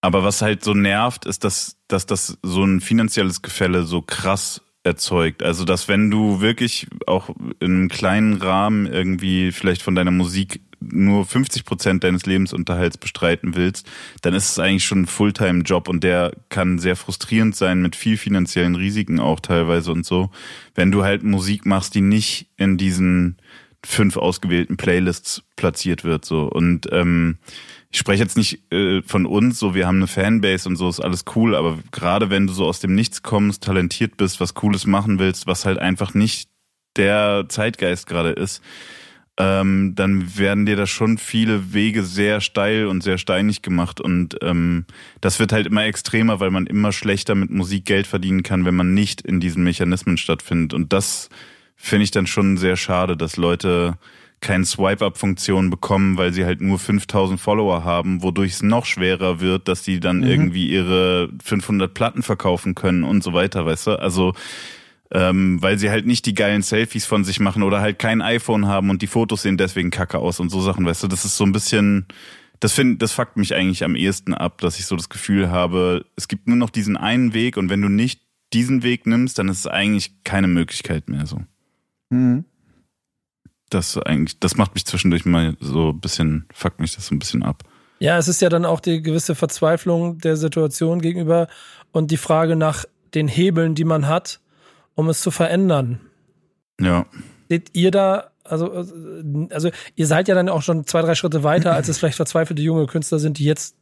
[0.00, 4.62] aber was halt so nervt, ist, dass, dass das so ein finanzielles Gefälle so krass
[4.82, 5.42] erzeugt.
[5.42, 10.62] Also, dass wenn du wirklich auch in einem kleinen Rahmen irgendwie vielleicht von deiner Musik
[10.80, 13.88] nur 50 Prozent deines Lebensunterhalts bestreiten willst,
[14.22, 18.16] dann ist es eigentlich schon ein Fulltime-Job und der kann sehr frustrierend sein mit viel
[18.16, 20.30] finanziellen Risiken auch teilweise und so.
[20.74, 23.36] Wenn du halt Musik machst, die nicht in diesen
[23.84, 26.24] fünf ausgewählten Playlists platziert wird.
[26.24, 27.38] So und ähm,
[27.90, 31.00] ich spreche jetzt nicht äh, von uns, so wir haben eine Fanbase und so ist
[31.00, 34.86] alles cool, aber gerade wenn du so aus dem Nichts kommst, talentiert bist, was Cooles
[34.86, 36.48] machen willst, was halt einfach nicht
[36.96, 38.62] der Zeitgeist gerade ist,
[39.40, 44.36] ähm, dann werden dir da schon viele Wege sehr steil und sehr steinig gemacht und
[44.42, 44.84] ähm,
[45.22, 48.76] das wird halt immer extremer, weil man immer schlechter mit Musik Geld verdienen kann, wenn
[48.76, 51.30] man nicht in diesen Mechanismen stattfindet und das
[51.74, 53.96] finde ich dann schon sehr schade, dass Leute
[54.40, 59.68] keine Swipe-Up-Funktion bekommen, weil sie halt nur 5000 Follower haben, wodurch es noch schwerer wird,
[59.68, 60.26] dass die dann mhm.
[60.26, 63.98] irgendwie ihre 500 Platten verkaufen können und so weiter, weißt du?
[63.98, 64.34] Also,
[65.12, 68.66] ähm, weil sie halt nicht die geilen Selfies von sich machen oder halt kein iPhone
[68.66, 71.08] haben und die Fotos sehen deswegen kacke aus und so Sachen, weißt du?
[71.08, 72.06] Das ist so ein bisschen,
[72.60, 76.04] das finde, das fuckt mich eigentlich am ehesten ab, dass ich so das Gefühl habe,
[76.16, 78.20] es gibt nur noch diesen einen Weg und wenn du nicht
[78.52, 81.40] diesen Weg nimmst, dann ist es eigentlich keine Möglichkeit mehr so.
[82.10, 82.44] Mhm.
[83.68, 87.18] Das eigentlich, das macht mich zwischendurch mal so ein bisschen, fuckt mich das so ein
[87.20, 87.62] bisschen ab.
[88.00, 91.48] Ja, es ist ja dann auch die gewisse Verzweiflung der Situation gegenüber
[91.92, 92.84] und die Frage nach
[93.14, 94.40] den Hebeln, die man hat,
[94.94, 96.00] um es zu verändern.
[96.80, 97.06] Ja.
[97.48, 98.70] Seht ihr da, also,
[99.50, 102.62] also ihr seid ja dann auch schon zwei, drei Schritte weiter, als es vielleicht verzweifelte
[102.62, 103.76] junge Künstler sind, die jetzt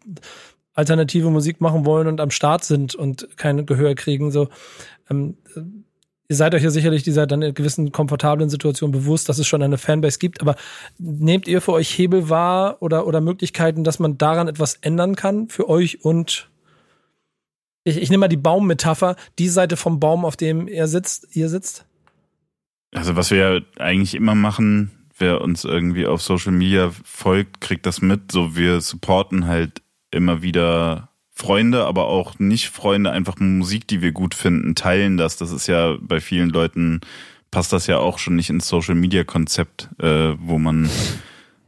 [0.75, 4.31] alternative Musik machen wollen und am Start sind und kein Gehör kriegen.
[4.31, 4.49] So,
[5.11, 5.37] ähm,
[6.29, 9.63] ihr seid euch ja sicherlich dieser dann in gewissen komfortablen Situationen bewusst, dass es schon
[9.63, 10.55] eine Fanbase gibt, aber
[10.99, 15.49] nehmt ihr für euch Hebel wahr oder, oder Möglichkeiten, dass man daran etwas ändern kann
[15.49, 16.49] für euch und
[17.89, 21.49] ich, ich nehme mal die Baummetapher, die Seite vom Baum, auf dem er sitzt, ihr
[21.49, 21.85] sitzt?
[22.95, 28.01] Also was wir eigentlich immer machen, wer uns irgendwie auf Social Media folgt, kriegt das
[28.01, 28.33] mit.
[28.33, 34.13] So wir supporten halt immer wieder Freunde, aber auch nicht Freunde, einfach Musik, die wir
[34.13, 35.37] gut finden, teilen das.
[35.37, 37.01] Das ist ja bei vielen Leuten
[37.51, 40.91] passt das ja auch schon nicht ins Social Media Konzept, äh, wo man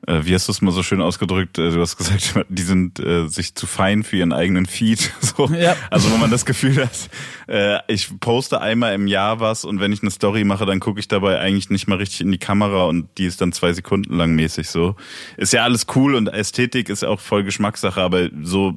[0.07, 1.59] wie hast du es mal so schön ausgedrückt?
[1.59, 5.13] Äh, du hast gesagt, die sind äh, sich zu fein für ihren eigenen Feed.
[5.21, 5.47] so.
[5.49, 5.77] ja.
[5.91, 7.11] Also wo man das Gefühl hat,
[7.49, 11.01] äh, ich poste einmal im Jahr was und wenn ich eine Story mache, dann gucke
[11.01, 14.15] ich dabei eigentlich nicht mal richtig in die Kamera und die ist dann zwei Sekunden
[14.15, 14.97] lang mäßig so.
[15.37, 18.75] Ist ja alles cool und Ästhetik ist auch voll Geschmackssache, aber so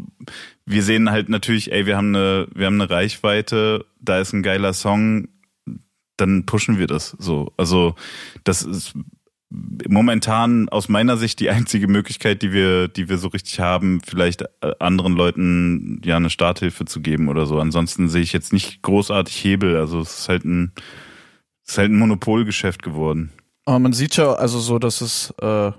[0.65, 4.43] wir sehen halt natürlich, ey, wir haben eine, wir haben eine Reichweite, da ist ein
[4.43, 5.27] geiler Song,
[6.17, 7.51] dann pushen wir das so.
[7.57, 7.95] Also
[8.43, 8.93] das ist
[9.87, 14.41] momentan aus meiner Sicht die einzige Möglichkeit, die wir, die wir so richtig haben, vielleicht
[14.41, 17.59] äh, anderen Leuten ja eine Starthilfe zu geben oder so.
[17.59, 19.77] Ansonsten sehe ich jetzt nicht großartig Hebel.
[19.77, 20.71] Also es ist halt ein,
[21.65, 23.31] es ist halt ein Monopolgeschäft geworden.
[23.65, 25.71] Aber man sieht ja also so, dass es äh,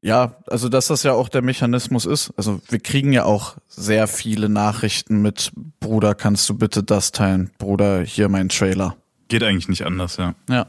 [0.00, 2.32] ja, also dass das ja auch der Mechanismus ist.
[2.36, 7.50] Also wir kriegen ja auch sehr viele Nachrichten mit Bruder, kannst du bitte das teilen?
[7.58, 8.96] Bruder, hier mein Trailer.
[9.28, 10.34] Geht eigentlich nicht anders, ja.
[10.48, 10.66] Ja.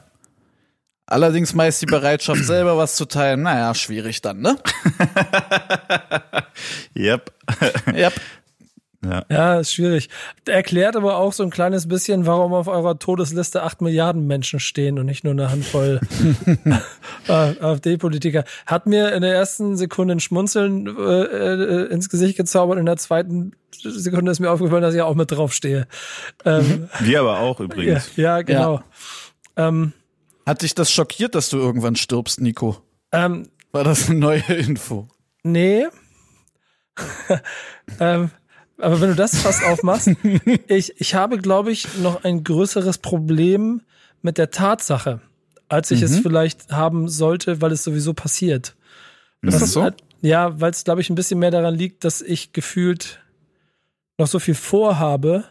[1.10, 4.58] Allerdings meist die Bereitschaft, selber was zu teilen, naja, schwierig dann, ne?
[6.96, 7.32] yep.
[7.94, 8.14] yep.
[9.04, 9.26] Ja.
[9.30, 10.10] ja, ist schwierig.
[10.46, 15.00] Erklärt aber auch so ein kleines bisschen, warum auf eurer Todesliste acht Milliarden Menschen stehen
[15.00, 16.02] und nicht nur eine Handvoll
[17.28, 18.44] AfD-Politiker.
[18.66, 22.98] Hat mir in der ersten Sekunde ein Schmunzeln äh, äh, ins Gesicht gezaubert, in der
[22.98, 25.88] zweiten Sekunde ist mir aufgefallen, dass ich auch mit draufstehe.
[26.46, 28.16] Ähm, Wir aber auch übrigens.
[28.18, 28.84] Ja, ja genau.
[29.58, 29.70] Ja.
[29.70, 29.94] Ähm,
[30.50, 32.78] Hat dich das schockiert, dass du irgendwann stirbst, Nico?
[33.12, 35.08] Ähm, War das eine neue Info?
[35.44, 35.86] Nee.
[38.00, 38.32] ähm,
[38.80, 40.10] aber wenn du das fast aufmachst,
[40.68, 43.84] ich, ich habe, glaube ich, noch ein größeres Problem
[44.24, 45.22] mit der Tatsache,
[45.68, 46.06] als ich mhm.
[46.06, 48.76] es vielleicht haben sollte, weil es sowieso passiert.
[49.44, 49.84] Das ist das so?
[49.84, 53.24] Halt, ja, weil es, glaube ich, ein bisschen mehr daran liegt, dass ich gefühlt
[54.18, 55.44] noch so viel vorhabe,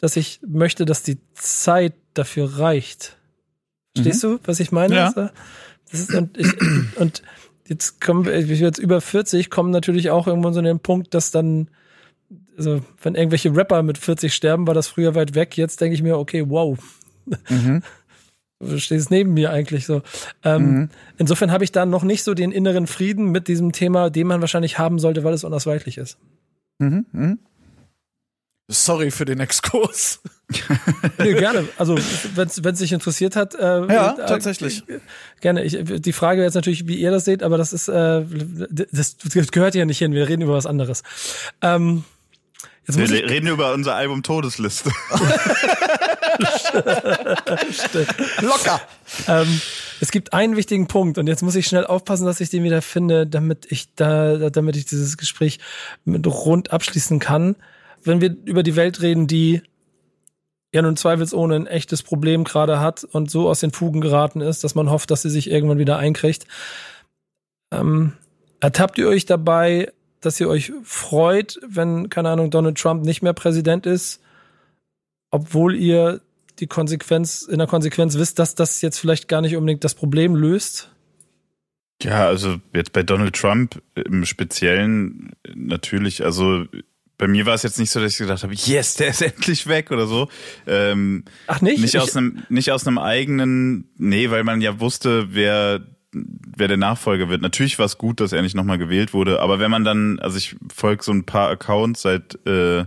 [0.00, 3.16] dass ich möchte, dass die Zeit dafür reicht.
[3.94, 4.28] Verstehst mhm.
[4.28, 4.94] du, was ich meine?
[4.94, 5.30] Ja.
[5.90, 6.52] Ist, und, ich,
[6.96, 7.22] und
[7.66, 11.30] jetzt kommen wir, jetzt über 40, kommen natürlich auch irgendwann so an den Punkt, dass
[11.30, 11.68] dann
[12.56, 15.56] also wenn irgendwelche Rapper mit 40 sterben, war das früher weit weg.
[15.56, 16.78] Jetzt denke ich mir, okay, wow.
[17.48, 17.82] Mhm.
[18.64, 20.02] Du stehst neben mir eigentlich so.
[20.44, 20.88] Ähm, mhm.
[21.18, 24.40] Insofern habe ich da noch nicht so den inneren Frieden mit diesem Thema, den man
[24.40, 26.16] wahrscheinlich haben sollte, weil es unausweichlich ist.
[26.78, 27.04] Mhm.
[27.10, 27.38] Mhm.
[28.72, 30.20] Sorry für den Exkurs.
[31.18, 31.68] nee, gerne.
[31.78, 31.96] Also,
[32.34, 33.54] wenn es dich interessiert hat.
[33.54, 34.88] Äh, ja, äh, tatsächlich.
[34.88, 35.00] Äh,
[35.40, 35.64] gerne.
[35.64, 38.24] Ich, die Frage wäre jetzt natürlich, wie ihr das seht, aber das ist, äh,
[38.90, 40.12] das, das gehört ja nicht hin.
[40.12, 41.02] Wir reden über was anderes.
[41.60, 42.04] Ähm,
[42.86, 44.90] Jetzt wir ich reden über unser Album Todesliste.
[48.40, 48.80] Locker.
[49.28, 49.60] Ähm,
[50.00, 52.82] es gibt einen wichtigen Punkt und jetzt muss ich schnell aufpassen, dass ich den wieder
[52.82, 55.60] finde, damit ich da, damit ich dieses Gespräch
[56.04, 57.54] mit rund abschließen kann.
[58.04, 59.62] Wenn wir über die Welt reden, die
[60.74, 64.64] ja nun zweifelsohne ein echtes Problem gerade hat und so aus den Fugen geraten ist,
[64.64, 66.46] dass man hofft, dass sie sich irgendwann wieder einkriegt.
[67.70, 68.14] Ähm,
[68.60, 73.34] ertappt ihr euch dabei, dass ihr euch freut, wenn, keine Ahnung, Donald Trump nicht mehr
[73.34, 74.20] Präsident ist,
[75.30, 76.20] obwohl ihr
[76.58, 80.36] die Konsequenz, in der Konsequenz wisst, dass das jetzt vielleicht gar nicht unbedingt das Problem
[80.36, 80.90] löst?
[82.02, 86.64] Ja, also jetzt bei Donald Trump im Speziellen natürlich, also
[87.22, 89.68] bei mir war es jetzt nicht so, dass ich gedacht habe, yes, der ist endlich
[89.68, 90.28] weg oder so.
[90.66, 91.80] Ähm, Ach nicht?
[91.80, 96.78] Nicht aus einem, nicht aus einem eigenen, nee, weil man ja wusste, wer wer der
[96.78, 97.40] Nachfolger wird.
[97.40, 100.36] Natürlich war es gut, dass er nicht nochmal gewählt wurde, aber wenn man dann, also
[100.36, 102.86] ich folge so ein paar Accounts seit äh,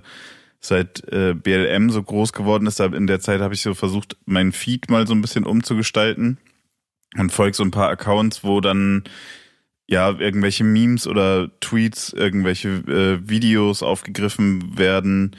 [0.60, 4.52] seit äh, BLM so groß geworden ist, in der Zeit habe ich so versucht, meinen
[4.52, 6.40] Feed mal so ein bisschen umzugestalten
[7.18, 9.06] und folge so ein paar Accounts, wo dann
[9.88, 15.36] ja irgendwelche Memes oder Tweets, irgendwelche äh, Videos aufgegriffen werden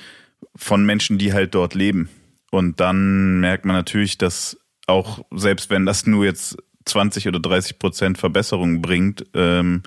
[0.55, 2.09] von Menschen, die halt dort leben.
[2.51, 7.79] Und dann merkt man natürlich, dass auch selbst wenn das nur jetzt 20 oder 30
[7.79, 9.83] Prozent Verbesserung bringt, ähm,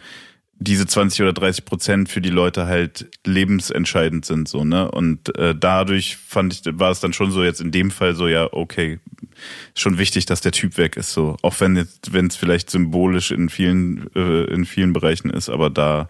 [0.60, 4.92] diese 20 oder 30 Prozent für die Leute halt lebensentscheidend sind, so, ne?
[4.92, 8.28] Und äh, dadurch fand ich, war es dann schon so jetzt in dem Fall so,
[8.28, 9.00] ja, okay,
[9.74, 11.38] schon wichtig, dass der Typ weg ist, so.
[11.42, 15.70] Auch wenn jetzt, wenn es vielleicht symbolisch in vielen, äh, in vielen Bereichen ist, aber
[15.70, 16.10] da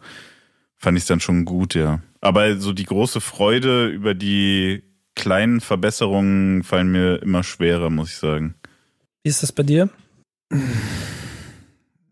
[0.77, 2.01] fand ich es dann schon gut, ja.
[2.19, 4.81] Aber so die große Freude über die
[5.15, 8.55] kleinen Verbesserungen fallen mir immer schwerer, muss ich sagen.
[9.23, 9.89] Wie ist das bei dir?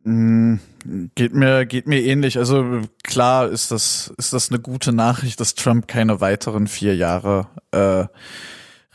[0.07, 0.61] Mm,
[1.15, 2.37] geht mir, geht mir ähnlich.
[2.37, 7.47] Also klar ist das, ist das eine gute Nachricht, dass Trump keine weiteren vier Jahre
[7.71, 8.05] äh,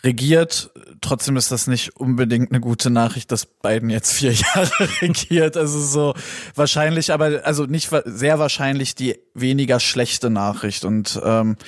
[0.02, 0.70] regiert.
[1.02, 5.58] Trotzdem ist das nicht unbedingt eine gute Nachricht, dass Biden jetzt vier Jahre regiert.
[5.58, 6.14] Also so
[6.54, 10.86] wahrscheinlich, aber also nicht sehr wahrscheinlich die weniger schlechte Nachricht.
[10.86, 11.58] Und ähm,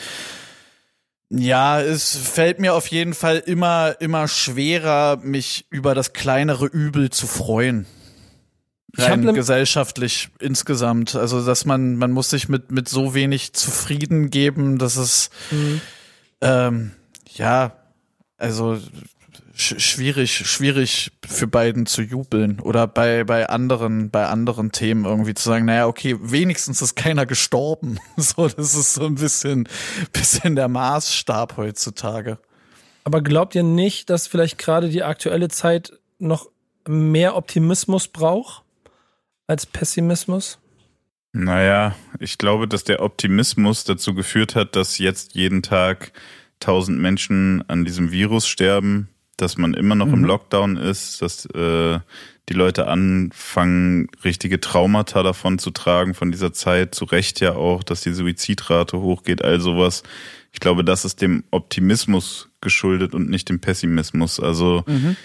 [1.28, 7.10] ja, es fällt mir auf jeden Fall immer, immer schwerer, mich über das kleinere Übel
[7.10, 7.84] zu freuen.
[8.96, 11.14] Rein ne gesellschaftlich insgesamt.
[11.14, 15.80] Also, dass man, man muss sich mit, mit so wenig zufrieden geben, dass es, mhm.
[16.40, 16.90] ähm,
[17.34, 17.72] ja,
[18.36, 18.78] also
[19.56, 25.34] sch schwierig, schwierig für beiden zu jubeln oder bei, bei anderen, bei anderen Themen irgendwie
[25.34, 27.98] zu sagen, naja, okay, wenigstens ist keiner gestorben.
[28.16, 29.68] So, das ist so ein bisschen,
[30.12, 32.38] bisschen der Maßstab heutzutage.
[33.04, 36.48] Aber glaubt ihr nicht, dass vielleicht gerade die aktuelle Zeit noch
[36.86, 38.63] mehr Optimismus braucht
[39.46, 40.58] als Pessimismus?
[41.32, 46.12] Naja, ich glaube, dass der Optimismus dazu geführt hat, dass jetzt jeden Tag
[46.60, 50.14] tausend Menschen an diesem Virus sterben, dass man immer noch mhm.
[50.14, 51.98] im Lockdown ist, dass äh,
[52.48, 57.82] die Leute anfangen, richtige Traumata davon zu tragen, von dieser Zeit, zu Recht ja auch,
[57.82, 60.02] dass die Suizidrate hochgeht, all sowas.
[60.52, 64.38] Ich glaube, das ist dem Optimismus geschuldet und nicht dem Pessimismus.
[64.38, 65.16] Also mhm.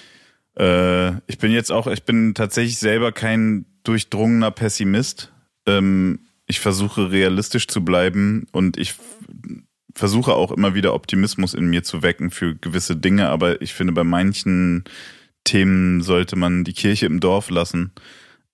[0.57, 5.31] äh, ich bin jetzt auch, ich bin tatsächlich selber kein durchdrungener Pessimist.
[5.65, 8.95] Ähm, ich versuche realistisch zu bleiben und ich
[9.95, 13.93] versuche auch immer wieder Optimismus in mir zu wecken für gewisse Dinge, aber ich finde,
[13.93, 14.83] bei manchen
[15.43, 17.91] Themen sollte man die Kirche im Dorf lassen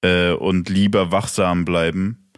[0.01, 2.29] äh, und lieber wachsam bleiben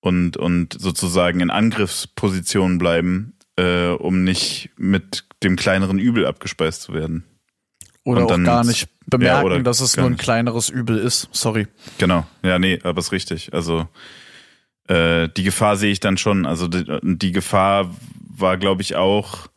[0.00, 6.94] und, und sozusagen in Angriffsposition bleiben, äh, um nicht mit dem kleineren Übel abgespeist zu
[6.94, 7.24] werden.
[8.04, 11.28] Oder dann, auch gar nicht bemerken, ja, dass es nur ein kleineres Übel ist.
[11.32, 11.68] Sorry.
[11.98, 13.54] Genau, ja, nee, aber ist richtig.
[13.54, 13.86] Also
[14.88, 16.46] äh, die Gefahr sehe ich dann schon.
[16.46, 17.94] Also die, die Gefahr
[18.36, 19.48] war, glaube ich, auch,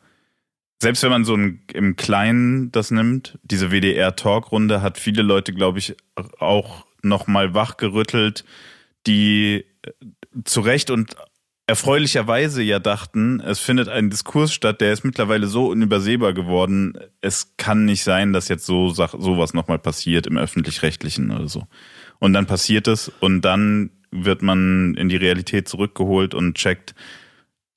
[0.82, 5.80] selbst wenn man so ein, im Kleinen das nimmt, diese WDR-Talkrunde hat viele Leute, glaube
[5.80, 5.96] ich,
[6.40, 8.46] auch nochmal wachgerüttelt,
[9.08, 9.92] die äh,
[10.44, 11.16] zu Recht und
[11.68, 17.54] erfreulicherweise ja dachten, es findet ein Diskurs statt, der ist mittlerweile so unübersehbar geworden, es
[17.58, 21.68] kann nicht sein, dass jetzt so sowas nochmal passiert im öffentlich-rechtlichen oder so.
[22.20, 26.96] Und dann passiert es und dann wird man in die Realität zurückgeholt und checkt,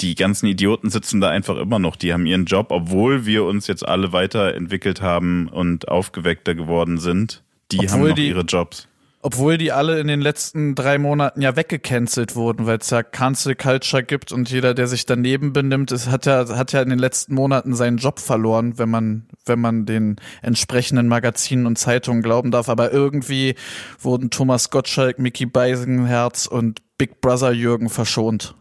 [0.00, 1.96] die ganzen Idioten sitzen da einfach immer noch.
[1.96, 7.42] Die haben ihren Job, obwohl wir uns jetzt alle weiterentwickelt haben und aufgeweckter geworden sind.
[7.72, 8.86] Die obwohl haben noch die, ihre Jobs.
[9.28, 13.54] Obwohl die alle in den letzten drei Monaten ja weggecancelt wurden, weil es ja Cancel
[13.54, 16.98] Culture gibt und jeder, der sich daneben benimmt, ist, hat ja, hat ja in den
[16.98, 22.50] letzten Monaten seinen Job verloren, wenn man, wenn man den entsprechenden Magazinen und Zeitungen glauben
[22.50, 22.70] darf.
[22.70, 23.54] Aber irgendwie
[24.00, 28.54] wurden Thomas Gottschalk, Mickey Beisenherz und Big Brother Jürgen verschont.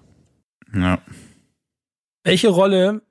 [0.75, 0.99] Ja.
[2.25, 3.03] Welche Rolle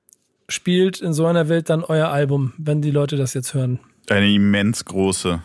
[0.51, 3.81] spielt in so einer Welt dann euer Album, wenn die Leute das jetzt hören?
[4.11, 5.41] Eine immens große.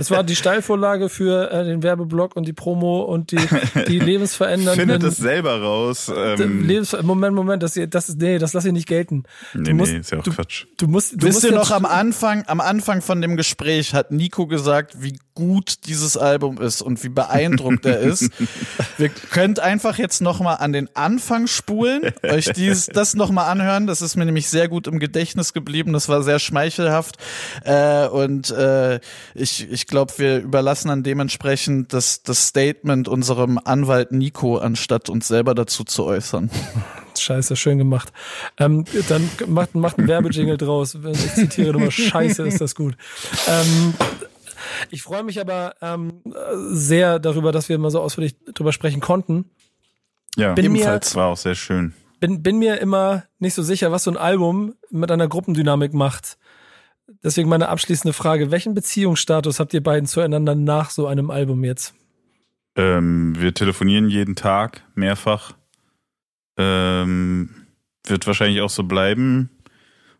[0.00, 3.38] Das war die Steilvorlage für äh, den Werbeblock und die Promo und die,
[3.86, 4.74] die lebensverändernden.
[4.74, 6.10] Findet es selber raus.
[6.14, 9.24] Ähm, Lebens Moment, Moment, das, das ist, nee, das lass ich nicht gelten.
[9.52, 10.64] Nee, musst, nee, ist ja auch du, Quatsch.
[10.78, 14.46] Du musst, du Wisst ihr noch am Anfang, am Anfang von dem Gespräch hat Nico
[14.46, 18.30] gesagt, wie gut dieses Album ist und wie beeindruckt er ist.
[18.98, 23.86] Wir könnt einfach jetzt nochmal an den Anfang spulen, euch dieses, das nochmal anhören.
[23.86, 25.94] Das ist mir nämlich sehr gut im Gedächtnis geblieben.
[25.94, 27.16] Das war sehr schmeichelhaft.
[27.64, 29.00] Äh, und äh,
[29.34, 35.26] ich, ich glaube, wir überlassen dann dementsprechend das, das Statement unserem Anwalt Nico, anstatt uns
[35.26, 36.50] selber dazu zu äußern.
[37.18, 38.12] Scheiße, schön gemacht.
[38.58, 40.94] Ähm, dann macht, macht ein Werbejingle draus.
[40.94, 42.96] Ich zitiere nochmal, scheiße, ist das gut.
[43.48, 43.94] Ähm,
[44.90, 46.22] ich freue mich aber ähm,
[46.70, 49.50] sehr darüber, dass wir mal so ausführlich drüber sprechen konnten.
[50.36, 51.94] Ja, bin ebenfalls mir, war auch sehr schön.
[52.20, 56.38] Bin, bin mir immer nicht so sicher, was so ein Album mit einer Gruppendynamik macht.
[57.22, 58.50] Deswegen meine abschließende Frage.
[58.50, 61.94] Welchen Beziehungsstatus habt ihr beiden zueinander nach so einem Album jetzt?
[62.76, 65.52] Ähm, wir telefonieren jeden Tag, mehrfach.
[66.56, 67.66] Ähm,
[68.06, 69.50] wird wahrscheinlich auch so bleiben.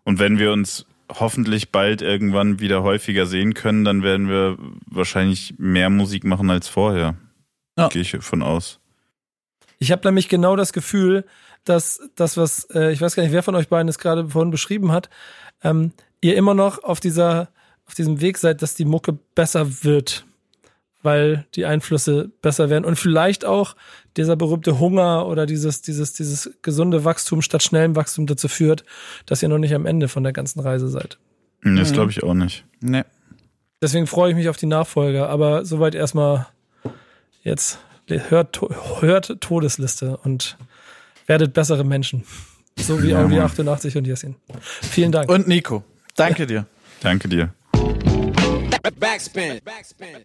[0.04, 0.86] Und wenn wir uns
[1.18, 4.56] hoffentlich bald irgendwann wieder häufiger sehen können, dann werden wir
[4.86, 7.16] wahrscheinlich mehr Musik machen als vorher.
[7.76, 7.88] Ja.
[7.88, 8.78] Gehe ich von aus.
[9.78, 11.24] Ich habe nämlich genau das Gefühl,
[11.64, 14.50] dass das, was, äh, ich weiß gar nicht, wer von euch beiden es gerade vorhin
[14.50, 15.10] beschrieben hat,
[15.62, 17.48] ähm, ihr immer noch auf dieser,
[17.86, 20.26] auf diesem Weg seid, dass die Mucke besser wird.
[21.02, 23.76] Weil die Einflüsse besser werden und vielleicht auch
[24.16, 28.84] dieser berühmte Hunger oder dieses, dieses, dieses gesunde Wachstum statt schnellem Wachstum dazu führt,
[29.26, 31.18] dass ihr noch nicht am Ende von der ganzen Reise seid.
[31.62, 32.64] Das glaube ich auch nicht.
[32.80, 33.04] Nee.
[33.82, 36.46] Deswegen freue ich mich auf die Nachfolger, aber soweit erstmal
[37.42, 37.78] jetzt
[38.08, 38.60] hört,
[39.00, 40.58] hört Todesliste und
[41.26, 42.24] werdet bessere Menschen.
[42.78, 43.44] So wie Ja, Audi Mann.
[43.44, 44.36] 88 und Jessin.
[44.60, 45.30] Vielen Dank.
[45.30, 45.84] Und Nico,
[46.16, 46.66] danke dir.
[47.00, 47.54] Danke dir.
[48.98, 49.60] Backspin.
[49.64, 50.24] Backspin.